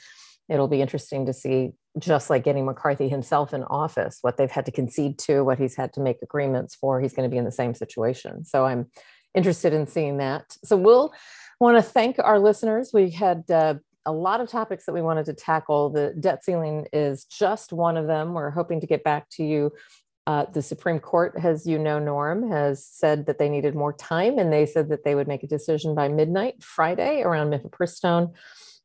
it'll 0.49 0.67
be 0.67 0.81
interesting 0.81 1.25
to 1.25 1.33
see, 1.33 1.71
just 1.97 2.29
like 2.29 2.43
getting 2.43 2.65
McCarthy 2.65 3.07
himself 3.07 3.53
in 3.53 3.63
office, 3.63 4.19
what 4.21 4.37
they've 4.37 4.51
had 4.51 4.65
to 4.65 4.71
concede 4.71 5.17
to, 5.19 5.43
what 5.43 5.59
he's 5.59 5.75
had 5.75 5.93
to 5.93 6.01
make 6.01 6.17
agreements 6.21 6.75
for. 6.75 6.99
He's 6.99 7.13
going 7.13 7.29
to 7.29 7.33
be 7.33 7.37
in 7.37 7.45
the 7.45 7.51
same 7.51 7.73
situation. 7.73 8.45
So 8.45 8.65
I'm 8.65 8.87
interested 9.35 9.73
in 9.73 9.87
seeing 9.87 10.17
that. 10.17 10.57
So 10.63 10.75
we'll 10.75 11.13
want 11.59 11.77
to 11.77 11.83
thank 11.83 12.17
our 12.19 12.39
listeners. 12.39 12.91
We 12.93 13.11
had 13.11 13.49
uh, 13.51 13.75
a 14.05 14.11
lot 14.11 14.41
of 14.41 14.49
topics 14.49 14.85
that 14.85 14.93
we 14.93 15.01
wanted 15.01 15.25
to 15.25 15.33
tackle. 15.33 15.89
The 15.89 16.15
debt 16.19 16.43
ceiling 16.43 16.87
is 16.91 17.25
just 17.25 17.71
one 17.71 17.97
of 17.97 18.07
them. 18.07 18.33
We're 18.33 18.49
hoping 18.49 18.81
to 18.81 18.87
get 18.87 19.03
back 19.03 19.29
to 19.31 19.43
you. 19.43 19.71
Uh, 20.25 20.45
the 20.51 20.61
Supreme 20.61 20.99
Court, 20.99 21.33
as 21.43 21.65
you 21.65 21.79
know, 21.79 21.97
Norm, 21.97 22.51
has 22.51 22.85
said 22.85 23.25
that 23.25 23.39
they 23.39 23.49
needed 23.49 23.73
more 23.73 23.93
time 23.93 24.37
and 24.37 24.53
they 24.53 24.65
said 24.65 24.89
that 24.89 25.03
they 25.03 25.15
would 25.15 25.27
make 25.27 25.43
a 25.43 25.47
decision 25.47 25.95
by 25.95 26.07
midnight 26.07 26.63
Friday 26.63 27.21
around 27.21 27.51
mifepristone. 27.51 28.33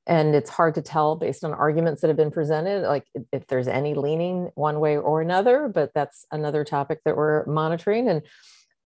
And 0.06 0.34
it's 0.34 0.50
hard 0.50 0.74
to 0.74 0.82
tell 0.82 1.16
based 1.16 1.44
on 1.44 1.52
arguments 1.52 2.02
that 2.02 2.08
have 2.08 2.16
been 2.16 2.30
presented, 2.30 2.82
like 2.82 3.06
if 3.32 3.46
there's 3.46 3.68
any 3.68 3.94
leaning 3.94 4.50
one 4.54 4.80
way 4.80 4.98
or 4.98 5.22
another, 5.22 5.68
but 5.68 5.92
that's 5.94 6.26
another 6.30 6.62
topic 6.64 7.00
that 7.04 7.16
we're 7.16 7.46
monitoring. 7.46 8.08
And 8.08 8.22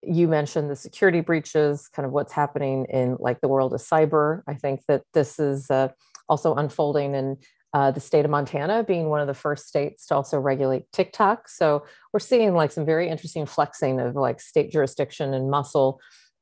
you 0.03 0.27
mentioned 0.27 0.71
the 0.71 0.77
security 0.77 1.21
breaches, 1.21 1.89
kind 1.89 2.05
of 2.05 2.13
what's 2.13 2.33
happening 2.33 2.87
in 2.87 3.17
like 3.21 3.41
the 3.41 3.49
world 3.49 3.73
of 3.73 3.81
cyber. 3.81 4.43
I 4.49 4.55
think 4.55 4.83
that 4.89 5.03
this 5.15 5.39
is 5.39 5.71
uh, 5.71 5.89
also 6.29 6.55
unfolding 6.55 7.15
in 7.15 7.37
uh, 7.75 7.91
the 7.91 8.01
state 8.01 8.25
of 8.25 8.31
Montana 8.31 8.85
being 8.85 9.09
one 9.09 9.21
of 9.21 9.27
the 9.27 9.35
first 9.35 9.67
states 9.67 10.07
to 10.07 10.15
also 10.15 10.39
regulate 10.39 10.91
TikTok. 10.93 11.49
So 11.49 11.85
we're 12.13 12.21
seeing 12.21 12.55
like 12.55 12.71
some 12.71 12.87
very 12.87 13.09
interesting 13.09 13.47
flexing 13.47 14.01
of 14.01 14.15
like 14.15 14.41
state 14.41 14.71
jurisdiction 14.71 15.35
and 15.35 15.51
muscle 15.51 16.01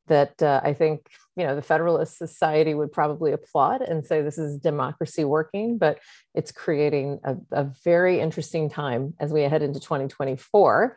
that 0.08 0.42
uh, 0.42 0.60
I 0.62 0.72
think 0.74 1.06
you 1.36 1.46
know 1.46 1.54
the 1.54 1.62
Federalist 1.62 2.18
Society 2.18 2.74
would 2.74 2.92
probably 2.92 3.32
applaud 3.32 3.82
and 3.82 4.04
say 4.04 4.22
this 4.22 4.38
is 4.38 4.58
democracy 4.58 5.24
working, 5.24 5.78
but 5.78 5.98
it's 6.34 6.52
creating 6.52 7.20
a, 7.24 7.36
a 7.52 7.70
very 7.84 8.20
interesting 8.20 8.68
time 8.68 9.14
as 9.20 9.32
we 9.32 9.42
head 9.42 9.62
into 9.62 9.80
2024 9.80 10.96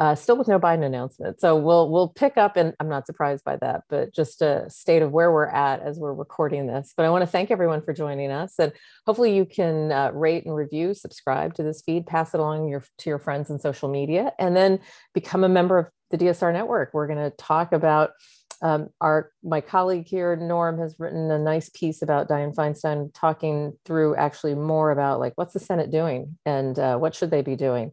uh, 0.00 0.14
still 0.14 0.36
with 0.36 0.48
no 0.48 0.58
Biden 0.58 0.82
announcement. 0.82 1.40
So 1.42 1.54
we'll 1.56 1.90
we'll 1.90 2.08
pick 2.08 2.38
up, 2.38 2.56
and 2.56 2.74
I'm 2.80 2.88
not 2.88 3.06
surprised 3.06 3.44
by 3.44 3.56
that, 3.56 3.82
but 3.90 4.14
just 4.14 4.40
a 4.40 4.68
state 4.70 5.02
of 5.02 5.12
where 5.12 5.30
we're 5.30 5.46
at 5.46 5.82
as 5.82 5.98
we're 5.98 6.14
recording 6.14 6.66
this. 6.66 6.94
But 6.96 7.04
I 7.04 7.10
want 7.10 7.20
to 7.20 7.26
thank 7.26 7.50
everyone 7.50 7.82
for 7.82 7.92
joining 7.92 8.30
us, 8.30 8.54
and 8.58 8.72
hopefully 9.06 9.36
you 9.36 9.44
can 9.44 9.92
uh, 9.92 10.10
rate 10.14 10.46
and 10.46 10.56
review, 10.56 10.94
subscribe 10.94 11.52
to 11.54 11.62
this 11.62 11.82
feed, 11.82 12.06
pass 12.06 12.32
it 12.32 12.40
along 12.40 12.68
your 12.68 12.82
to 12.98 13.10
your 13.10 13.18
friends 13.18 13.50
in 13.50 13.58
social 13.58 13.90
media, 13.90 14.32
and 14.38 14.56
then 14.56 14.80
become 15.12 15.44
a 15.44 15.50
member 15.50 15.78
of 15.78 15.86
the 16.10 16.16
DSR 16.16 16.50
network. 16.50 16.94
We're 16.94 17.06
going 17.06 17.30
to 17.30 17.36
talk 17.36 17.72
about. 17.72 18.12
Um, 18.62 18.90
our 19.00 19.32
my 19.42 19.60
colleague 19.60 20.06
here 20.06 20.36
Norm 20.36 20.78
has 20.78 20.96
written 20.98 21.30
a 21.30 21.38
nice 21.38 21.70
piece 21.70 22.02
about 22.02 22.28
Dianne 22.28 22.54
Feinstein, 22.54 23.10
talking 23.14 23.72
through 23.84 24.16
actually 24.16 24.54
more 24.54 24.90
about 24.90 25.20
like 25.20 25.32
what's 25.36 25.54
the 25.54 25.60
Senate 25.60 25.90
doing 25.90 26.38
and 26.44 26.78
uh, 26.78 26.98
what 26.98 27.14
should 27.14 27.30
they 27.30 27.42
be 27.42 27.56
doing 27.56 27.92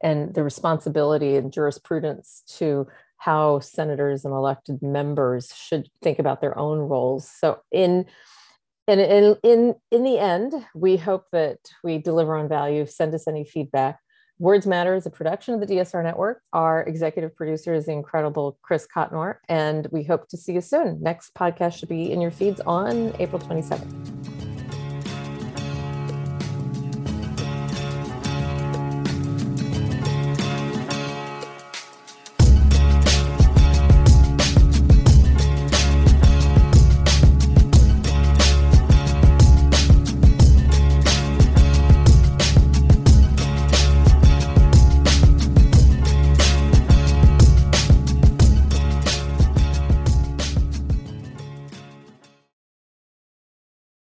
and 0.00 0.34
the 0.34 0.44
responsibility 0.44 1.36
and 1.36 1.52
jurisprudence 1.52 2.42
to 2.46 2.86
how 3.18 3.60
senators 3.60 4.24
and 4.24 4.34
elected 4.34 4.82
members 4.82 5.52
should 5.54 5.88
think 6.02 6.18
about 6.18 6.40
their 6.40 6.56
own 6.58 6.78
roles. 6.78 7.28
So 7.28 7.60
in 7.72 8.06
and 8.88 9.00
in, 9.00 9.36
in 9.42 9.74
in 9.90 10.04
the 10.04 10.18
end, 10.18 10.52
we 10.74 10.96
hope 10.96 11.24
that 11.32 11.58
we 11.82 11.98
deliver 11.98 12.36
on 12.36 12.48
value. 12.48 12.86
Send 12.86 13.14
us 13.14 13.26
any 13.26 13.44
feedback. 13.44 13.98
Words 14.38 14.66
Matter 14.66 14.94
is 14.94 15.06
a 15.06 15.10
production 15.10 15.54
of 15.54 15.60
the 15.60 15.66
DSR 15.66 16.02
Network. 16.02 16.42
Our 16.52 16.82
executive 16.82 17.34
producer 17.34 17.72
is 17.72 17.86
the 17.86 17.92
incredible 17.92 18.58
Chris 18.60 18.86
Cotnor, 18.86 19.36
and 19.48 19.88
we 19.90 20.02
hope 20.02 20.28
to 20.28 20.36
see 20.36 20.52
you 20.52 20.60
soon. 20.60 21.02
Next 21.02 21.34
podcast 21.34 21.78
should 21.78 21.88
be 21.88 22.12
in 22.12 22.20
your 22.20 22.30
feeds 22.30 22.60
on 22.60 23.14
April 23.18 23.40
27th. 23.40 24.25